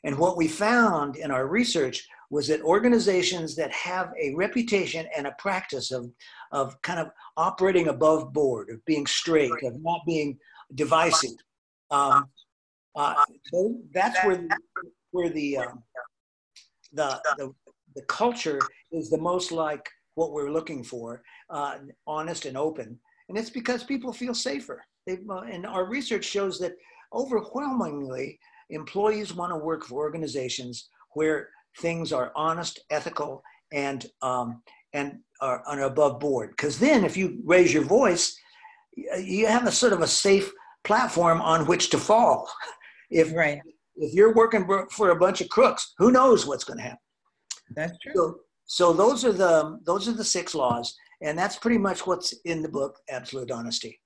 And 0.04 0.18
what 0.18 0.36
we 0.36 0.48
found 0.48 1.16
in 1.16 1.30
our 1.30 1.46
research 1.46 2.08
was 2.30 2.48
that 2.48 2.60
organizations 2.62 3.54
that 3.56 3.70
have 3.70 4.10
a 4.20 4.34
reputation 4.34 5.06
and 5.16 5.26
a 5.26 5.36
practice 5.38 5.92
of, 5.92 6.10
of 6.50 6.80
kind 6.82 6.98
of 6.98 7.10
operating 7.36 7.88
above 7.88 8.32
board, 8.32 8.70
of 8.70 8.84
being 8.84 9.06
straight, 9.06 9.52
of 9.62 9.80
not 9.80 10.00
being 10.06 10.38
divisive, 10.74 11.36
um, 11.90 12.26
uh, 12.96 13.14
so 13.44 13.76
that's 13.94 14.18
where 14.24 14.46
where 15.12 15.30
the, 15.30 15.58
um, 15.58 15.82
the, 16.92 17.20
the, 17.38 17.54
the 17.94 18.02
culture 18.02 18.60
is 18.90 19.10
the 19.10 19.18
most 19.18 19.52
like 19.52 19.88
what 20.14 20.32
we're 20.32 20.52
looking 20.52 20.84
for, 20.84 21.22
uh, 21.50 21.78
honest 22.06 22.44
and 22.44 22.56
open. 22.56 22.98
And 23.28 23.38
it's 23.38 23.50
because 23.50 23.84
people 23.84 24.12
feel 24.12 24.34
safer. 24.34 24.84
Uh, 25.10 25.40
and 25.40 25.66
our 25.66 25.86
research 25.86 26.24
shows 26.24 26.58
that 26.58 26.74
overwhelmingly, 27.12 28.38
employees 28.70 29.34
want 29.34 29.52
to 29.52 29.56
work 29.56 29.84
for 29.84 29.96
organizations 30.00 30.88
where 31.14 31.48
things 31.78 32.12
are 32.12 32.32
honest, 32.36 32.80
ethical, 32.90 33.42
and 33.72 34.06
um, 34.20 34.62
and 34.92 35.18
are, 35.40 35.62
are 35.66 35.80
above 35.82 36.20
board. 36.20 36.50
Because 36.50 36.78
then, 36.78 37.04
if 37.04 37.16
you 37.16 37.40
raise 37.44 37.72
your 37.72 37.84
voice, 37.84 38.36
you 39.18 39.46
have 39.46 39.66
a 39.66 39.72
sort 39.72 39.92
of 39.92 40.02
a 40.02 40.06
safe 40.06 40.52
platform 40.84 41.40
on 41.40 41.66
which 41.66 41.90
to 41.90 41.98
fall. 41.98 42.50
If 43.14 43.34
right. 43.34 43.60
if 43.96 44.14
you're 44.14 44.32
working 44.32 44.66
for 44.90 45.10
a 45.10 45.18
bunch 45.18 45.42
of 45.42 45.50
crooks, 45.50 45.92
who 45.98 46.10
knows 46.10 46.46
what's 46.46 46.64
going 46.64 46.78
to 46.78 46.82
happen? 46.84 46.98
That's 47.74 47.98
true. 47.98 48.12
So, 48.14 48.36
so 48.66 48.92
those 48.92 49.24
are 49.24 49.32
the 49.32 49.78
those 49.84 50.08
are 50.08 50.12
the 50.12 50.24
six 50.24 50.54
laws, 50.54 50.94
and 51.20 51.38
that's 51.38 51.56
pretty 51.56 51.78
much 51.78 52.06
what's 52.06 52.32
in 52.44 52.62
the 52.62 52.68
book, 52.68 52.98
Absolute 53.10 53.50
Honesty. 53.50 54.00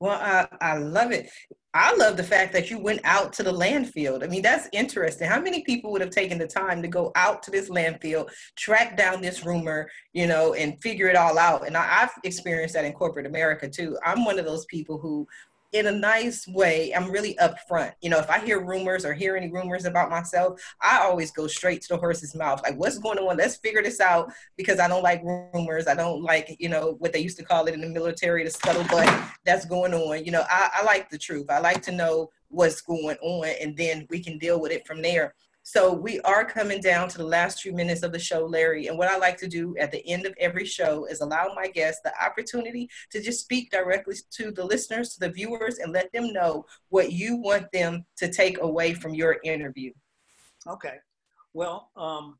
Well, 0.00 0.18
I, 0.20 0.46
I 0.60 0.76
love 0.78 1.12
it. 1.12 1.30
I 1.72 1.94
love 1.96 2.16
the 2.16 2.22
fact 2.22 2.52
that 2.52 2.70
you 2.70 2.78
went 2.78 3.00
out 3.04 3.32
to 3.34 3.42
the 3.42 3.52
landfill. 3.52 4.22
I 4.22 4.26
mean, 4.26 4.42
that's 4.42 4.68
interesting. 4.72 5.28
How 5.28 5.40
many 5.40 5.62
people 5.62 5.90
would 5.92 6.00
have 6.00 6.10
taken 6.10 6.38
the 6.38 6.46
time 6.46 6.82
to 6.82 6.88
go 6.88 7.10
out 7.16 7.42
to 7.44 7.50
this 7.50 7.68
landfill, 7.68 8.28
track 8.56 8.96
down 8.96 9.20
this 9.20 9.44
rumor, 9.44 9.88
you 10.12 10.26
know, 10.26 10.54
and 10.54 10.80
figure 10.80 11.08
it 11.08 11.16
all 11.16 11.38
out? 11.38 11.66
And 11.66 11.76
I, 11.76 12.02
I've 12.02 12.12
experienced 12.22 12.74
that 12.74 12.84
in 12.84 12.92
corporate 12.92 13.26
America 13.26 13.68
too. 13.68 13.96
I'm 14.04 14.24
one 14.24 14.38
of 14.38 14.44
those 14.44 14.66
people 14.66 14.98
who 14.98 15.26
in 15.74 15.88
a 15.88 15.92
nice 15.92 16.46
way. 16.46 16.94
I'm 16.94 17.10
really 17.10 17.36
upfront. 17.42 17.92
You 18.00 18.08
know, 18.08 18.18
if 18.18 18.30
I 18.30 18.38
hear 18.38 18.64
rumors 18.64 19.04
or 19.04 19.12
hear 19.12 19.36
any 19.36 19.50
rumors 19.50 19.84
about 19.84 20.08
myself, 20.08 20.62
I 20.80 21.00
always 21.00 21.32
go 21.32 21.48
straight 21.48 21.82
to 21.82 21.88
the 21.88 21.96
horse's 21.96 22.34
mouth. 22.34 22.62
Like, 22.62 22.78
what's 22.78 22.98
going 22.98 23.18
on? 23.18 23.36
Let's 23.36 23.56
figure 23.56 23.82
this 23.82 24.00
out 24.00 24.32
because 24.56 24.78
I 24.78 24.86
don't 24.86 25.02
like 25.02 25.20
rumors. 25.24 25.88
I 25.88 25.94
don't 25.94 26.22
like, 26.22 26.56
you 26.60 26.68
know, 26.68 26.94
what 27.00 27.12
they 27.12 27.18
used 27.18 27.36
to 27.38 27.44
call 27.44 27.66
it 27.66 27.74
in 27.74 27.80
the 27.80 27.88
military, 27.88 28.44
the 28.44 28.50
scuttlebutt 28.50 29.28
that's 29.44 29.66
going 29.66 29.92
on. 29.92 30.24
You 30.24 30.30
know, 30.30 30.44
I, 30.48 30.70
I 30.74 30.84
like 30.84 31.10
the 31.10 31.18
truth. 31.18 31.50
I 31.50 31.58
like 31.58 31.82
to 31.82 31.92
know 31.92 32.30
what's 32.48 32.80
going 32.80 33.16
on 33.20 33.48
and 33.60 33.76
then 33.76 34.06
we 34.10 34.20
can 34.20 34.38
deal 34.38 34.60
with 34.60 34.70
it 34.70 34.86
from 34.86 35.02
there. 35.02 35.34
So 35.66 35.94
we 35.94 36.20
are 36.20 36.44
coming 36.44 36.82
down 36.82 37.08
to 37.08 37.18
the 37.18 37.24
last 37.24 37.62
few 37.62 37.72
minutes 37.72 38.02
of 38.02 38.12
the 38.12 38.18
show, 38.18 38.44
Larry. 38.44 38.88
And 38.88 38.98
what 38.98 39.08
I 39.08 39.16
like 39.16 39.38
to 39.38 39.48
do 39.48 39.74
at 39.78 39.90
the 39.90 40.06
end 40.06 40.26
of 40.26 40.34
every 40.38 40.66
show 40.66 41.06
is 41.06 41.22
allow 41.22 41.52
my 41.56 41.68
guests 41.68 42.02
the 42.04 42.12
opportunity 42.22 42.86
to 43.10 43.22
just 43.22 43.40
speak 43.40 43.70
directly 43.70 44.14
to 44.32 44.50
the 44.50 44.62
listeners, 44.62 45.14
to 45.14 45.20
the 45.20 45.30
viewers, 45.30 45.78
and 45.78 45.90
let 45.90 46.12
them 46.12 46.34
know 46.34 46.66
what 46.90 47.12
you 47.12 47.36
want 47.36 47.72
them 47.72 48.04
to 48.18 48.30
take 48.30 48.60
away 48.60 48.92
from 48.92 49.14
your 49.14 49.38
interview. 49.42 49.90
Okay. 50.68 50.96
Well, 51.54 51.90
um, 51.96 52.38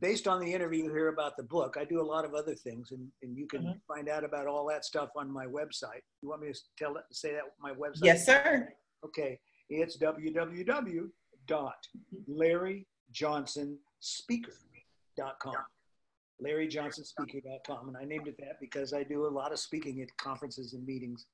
based 0.00 0.28
on 0.28 0.38
the 0.38 0.54
interview 0.54 0.84
here 0.84 1.08
about 1.08 1.36
the 1.36 1.42
book, 1.42 1.76
I 1.76 1.84
do 1.84 2.00
a 2.00 2.06
lot 2.06 2.24
of 2.24 2.34
other 2.34 2.54
things, 2.54 2.92
and, 2.92 3.08
and 3.24 3.36
you 3.36 3.48
can 3.48 3.62
mm-hmm. 3.62 3.92
find 3.92 4.08
out 4.08 4.22
about 4.22 4.46
all 4.46 4.64
that 4.68 4.84
stuff 4.84 5.08
on 5.16 5.28
my 5.28 5.46
website. 5.46 6.02
You 6.22 6.28
want 6.28 6.42
me 6.42 6.52
to 6.52 6.60
tell 6.78 6.94
say 7.10 7.32
that 7.32 7.42
my 7.60 7.72
website? 7.72 8.04
Yes, 8.04 8.24
sir. 8.24 8.68
Okay, 9.04 9.40
it's 9.68 9.98
www 9.98 11.08
dot 11.46 11.86
Larry 12.26 12.86
Johnson 13.12 13.78
Speaker.com. 14.00 15.54
Larry 16.40 16.68
Johnson 16.68 17.04
Speaker.com. 17.04 17.88
And 17.88 17.96
I 17.96 18.04
named 18.04 18.28
it 18.28 18.36
that 18.38 18.60
because 18.60 18.92
I 18.92 19.02
do 19.02 19.26
a 19.26 19.28
lot 19.28 19.52
of 19.52 19.58
speaking 19.58 20.02
at 20.02 20.16
conferences 20.16 20.74
and 20.74 20.84
meetings. 20.84 21.26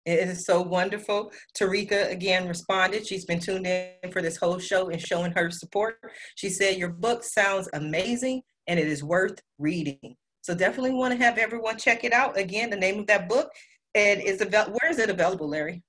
It 0.05 0.29
is 0.29 0.45
so 0.45 0.61
wonderful. 0.61 1.31
Tarika 1.57 2.09
again 2.09 2.47
responded. 2.47 3.05
She's 3.05 3.25
been 3.25 3.39
tuned 3.39 3.67
in 3.67 4.11
for 4.11 4.21
this 4.21 4.37
whole 4.37 4.59
show 4.59 4.89
and 4.89 5.01
showing 5.01 5.33
her 5.33 5.51
support. 5.51 5.99
She 6.35 6.49
said, 6.49 6.77
Your 6.77 6.89
book 6.89 7.23
sounds 7.23 7.69
amazing 7.73 8.41
and 8.67 8.79
it 8.79 8.87
is 8.87 9.03
worth 9.03 9.39
reading. 9.57 10.15
So 10.41 10.55
definitely 10.55 10.93
want 10.93 11.13
to 11.13 11.23
have 11.23 11.37
everyone 11.37 11.77
check 11.77 12.03
it 12.03 12.13
out. 12.13 12.37
Again, 12.37 12.69
the 12.69 12.77
name 12.77 12.99
of 12.99 13.07
that 13.07 13.29
book 13.29 13.49
and 13.93 14.21
is 14.21 14.41
available. 14.41 14.77
Where 14.81 14.91
is 14.91 14.99
it 14.99 15.09
available, 15.09 15.49
Larry? 15.49 15.83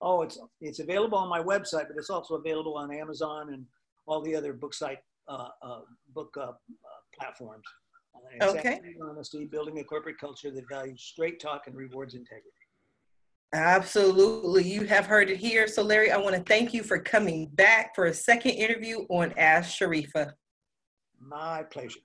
Oh, 0.00 0.22
it's 0.22 0.38
it's 0.60 0.80
available 0.80 1.18
on 1.18 1.28
my 1.28 1.42
website, 1.42 1.88
but 1.88 1.96
it's 1.96 2.10
also 2.10 2.34
available 2.34 2.76
on 2.76 2.92
Amazon 2.92 3.52
and 3.52 3.64
all 4.06 4.20
the 4.20 4.34
other 4.34 4.52
book 4.52 4.74
site 4.74 4.98
book 6.14 6.36
uh, 6.40 6.52
platforms. 7.18 7.64
okay. 8.42 8.80
Honesty, 9.02 9.46
building 9.46 9.78
a 9.78 9.84
corporate 9.84 10.18
culture 10.18 10.50
that 10.50 10.64
values 10.70 11.02
straight 11.02 11.40
talk 11.40 11.66
and 11.66 11.76
rewards 11.76 12.14
integrity. 12.14 12.50
Absolutely. 13.54 14.68
You 14.68 14.84
have 14.84 15.06
heard 15.06 15.30
it 15.30 15.38
here. 15.38 15.66
So, 15.66 15.82
Larry, 15.82 16.10
I 16.10 16.18
want 16.18 16.36
to 16.36 16.42
thank 16.42 16.74
you 16.74 16.82
for 16.82 16.98
coming 16.98 17.46
back 17.54 17.94
for 17.94 18.06
a 18.06 18.14
second 18.14 18.52
interview 18.52 19.06
on 19.08 19.32
Ask 19.38 19.78
Sharifa. 19.78 20.32
My 21.18 21.62
pleasure. 21.62 22.00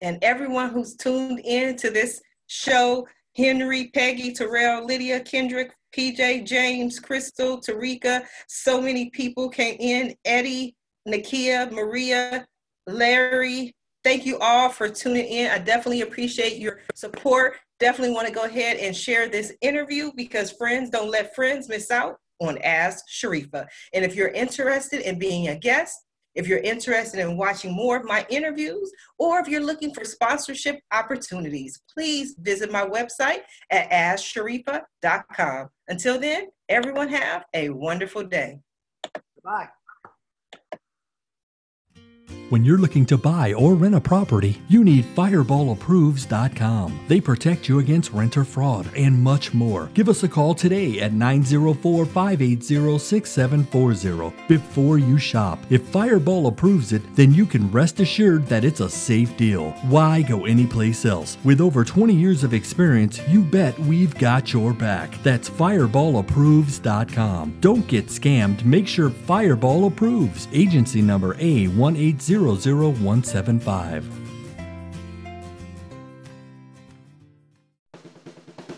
And 0.00 0.18
everyone 0.22 0.70
who's 0.70 0.96
tuned 0.96 1.40
in 1.44 1.76
to 1.76 1.90
this 1.90 2.22
show 2.46 3.06
Henry, 3.36 3.90
Peggy, 3.94 4.32
Terrell, 4.32 4.84
Lydia, 4.86 5.20
Kendrick, 5.20 5.72
PJ, 5.96 6.46
James, 6.46 6.98
Crystal, 6.98 7.60
Tarika, 7.60 8.24
so 8.48 8.80
many 8.80 9.10
people 9.10 9.48
came 9.48 9.76
in. 9.78 10.14
Eddie, 10.24 10.74
Nakia, 11.08 11.70
Maria, 11.70 12.46
Larry, 12.86 13.74
thank 14.04 14.26
you 14.26 14.38
all 14.38 14.68
for 14.68 14.88
tuning 14.88 15.26
in. 15.26 15.50
I 15.50 15.58
definitely 15.58 16.02
appreciate 16.02 16.58
your 16.58 16.80
support. 16.94 17.56
Definitely 17.78 18.14
want 18.14 18.28
to 18.28 18.34
go 18.34 18.44
ahead 18.44 18.76
and 18.76 18.94
share 18.94 19.28
this 19.28 19.52
interview 19.62 20.10
because 20.14 20.52
friends 20.52 20.90
don't 20.90 21.10
let 21.10 21.34
friends 21.34 21.68
miss 21.68 21.90
out 21.90 22.16
on 22.40 22.58
Ask 22.58 23.04
Sharifa. 23.08 23.66
And 23.94 24.04
if 24.04 24.14
you're 24.14 24.28
interested 24.28 25.00
in 25.00 25.18
being 25.18 25.48
a 25.48 25.56
guest, 25.56 25.96
if 26.34 26.46
you're 26.46 26.58
interested 26.58 27.18
in 27.20 27.36
watching 27.36 27.72
more 27.72 27.96
of 27.96 28.04
my 28.04 28.24
interviews, 28.28 28.92
or 29.18 29.40
if 29.40 29.48
you're 29.48 29.64
looking 29.64 29.92
for 29.92 30.04
sponsorship 30.04 30.80
opportunities, 30.92 31.80
please 31.92 32.36
visit 32.38 32.70
my 32.70 32.86
website 32.86 33.40
at 33.70 33.90
asksharifa.com. 33.90 35.68
Until 35.88 36.20
then, 36.20 36.48
everyone 36.68 37.08
have 37.08 37.44
a 37.52 37.70
wonderful 37.70 38.22
day. 38.22 38.60
Bye. 39.42 39.68
When 42.50 42.64
you're 42.64 42.78
looking 42.78 43.06
to 43.06 43.16
buy 43.16 43.52
or 43.52 43.76
rent 43.76 43.94
a 43.94 44.00
property, 44.00 44.60
you 44.66 44.82
need 44.82 45.04
FireballApproves.com. 45.14 47.00
They 47.06 47.20
protect 47.20 47.68
you 47.68 47.78
against 47.78 48.10
renter 48.10 48.42
fraud 48.42 48.90
and 48.96 49.22
much 49.22 49.54
more. 49.54 49.88
Give 49.94 50.08
us 50.08 50.24
a 50.24 50.28
call 50.28 50.56
today 50.56 50.98
at 50.98 51.12
904 51.12 52.06
580 52.06 52.98
6740 52.98 54.36
before 54.48 54.98
you 54.98 55.16
shop. 55.16 55.60
If 55.70 55.86
Fireball 55.90 56.48
approves 56.48 56.92
it, 56.92 57.14
then 57.14 57.32
you 57.32 57.46
can 57.46 57.70
rest 57.70 58.00
assured 58.00 58.48
that 58.48 58.64
it's 58.64 58.80
a 58.80 58.90
safe 58.90 59.36
deal. 59.36 59.70
Why 59.82 60.22
go 60.22 60.44
anyplace 60.44 61.04
else? 61.04 61.38
With 61.44 61.60
over 61.60 61.84
20 61.84 62.12
years 62.12 62.42
of 62.42 62.52
experience, 62.52 63.20
you 63.28 63.42
bet 63.42 63.78
we've 63.78 64.18
got 64.18 64.52
your 64.52 64.72
back. 64.72 65.22
That's 65.22 65.48
FireballApproves.com. 65.48 67.58
Don't 67.60 67.86
get 67.86 68.08
scammed. 68.08 68.64
Make 68.64 68.88
sure 68.88 69.10
Fireball 69.10 69.86
approves. 69.86 70.48
Agency 70.52 71.00
number 71.00 71.36
A180. 71.36 72.39
00175. 72.40 74.19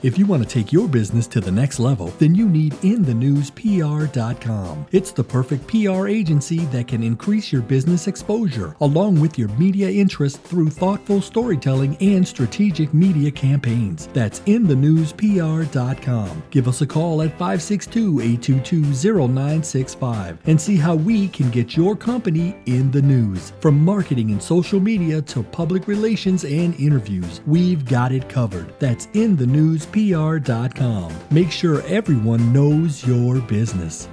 If 0.02 0.18
you 0.18 0.26
want 0.26 0.42
to 0.42 0.48
take 0.48 0.72
your 0.72 0.88
business 0.88 1.28
to 1.28 1.40
the 1.40 1.52
next 1.52 1.78
level, 1.78 2.08
then 2.18 2.34
you 2.34 2.48
need 2.48 2.72
InTheNewsPR.com. 2.72 4.86
It's 4.90 5.12
the 5.12 5.22
perfect 5.22 5.68
PR 5.68 6.08
agency 6.08 6.64
that 6.66 6.88
can 6.88 7.04
increase 7.04 7.52
your 7.52 7.62
business 7.62 8.08
exposure 8.08 8.74
along 8.80 9.20
with 9.20 9.38
your 9.38 9.46
media 9.50 9.88
interest 9.88 10.40
through 10.40 10.70
thoughtful 10.70 11.22
storytelling 11.22 11.96
and 12.00 12.26
strategic 12.26 12.92
media 12.92 13.30
campaigns. 13.30 14.08
That's 14.08 14.40
InTheNewsPR.com. 14.40 16.42
Give 16.50 16.66
us 16.66 16.80
a 16.80 16.86
call 16.86 17.22
at 17.22 17.30
562 17.38 18.20
822 18.20 19.28
0965 19.28 20.38
and 20.46 20.60
see 20.60 20.78
how 20.78 20.96
we 20.96 21.28
can 21.28 21.48
get 21.50 21.76
your 21.76 21.94
company 21.94 22.56
in 22.66 22.90
the 22.90 23.02
news. 23.02 23.52
From 23.60 23.84
marketing 23.84 24.32
and 24.32 24.42
social 24.42 24.80
media 24.80 25.22
to 25.22 25.44
public 25.44 25.86
relations 25.86 26.42
and 26.42 26.74
interviews, 26.80 27.40
we've 27.46 27.84
got 27.84 28.10
it 28.10 28.28
covered. 28.28 28.76
That's 28.80 29.06
in 29.14 29.36
the 29.36 29.46
news 29.46 29.86
PR.com. 29.92 31.12
Make 31.30 31.50
sure 31.52 31.82
everyone 31.82 32.52
knows 32.52 33.06
your 33.06 33.40
business. 33.40 34.08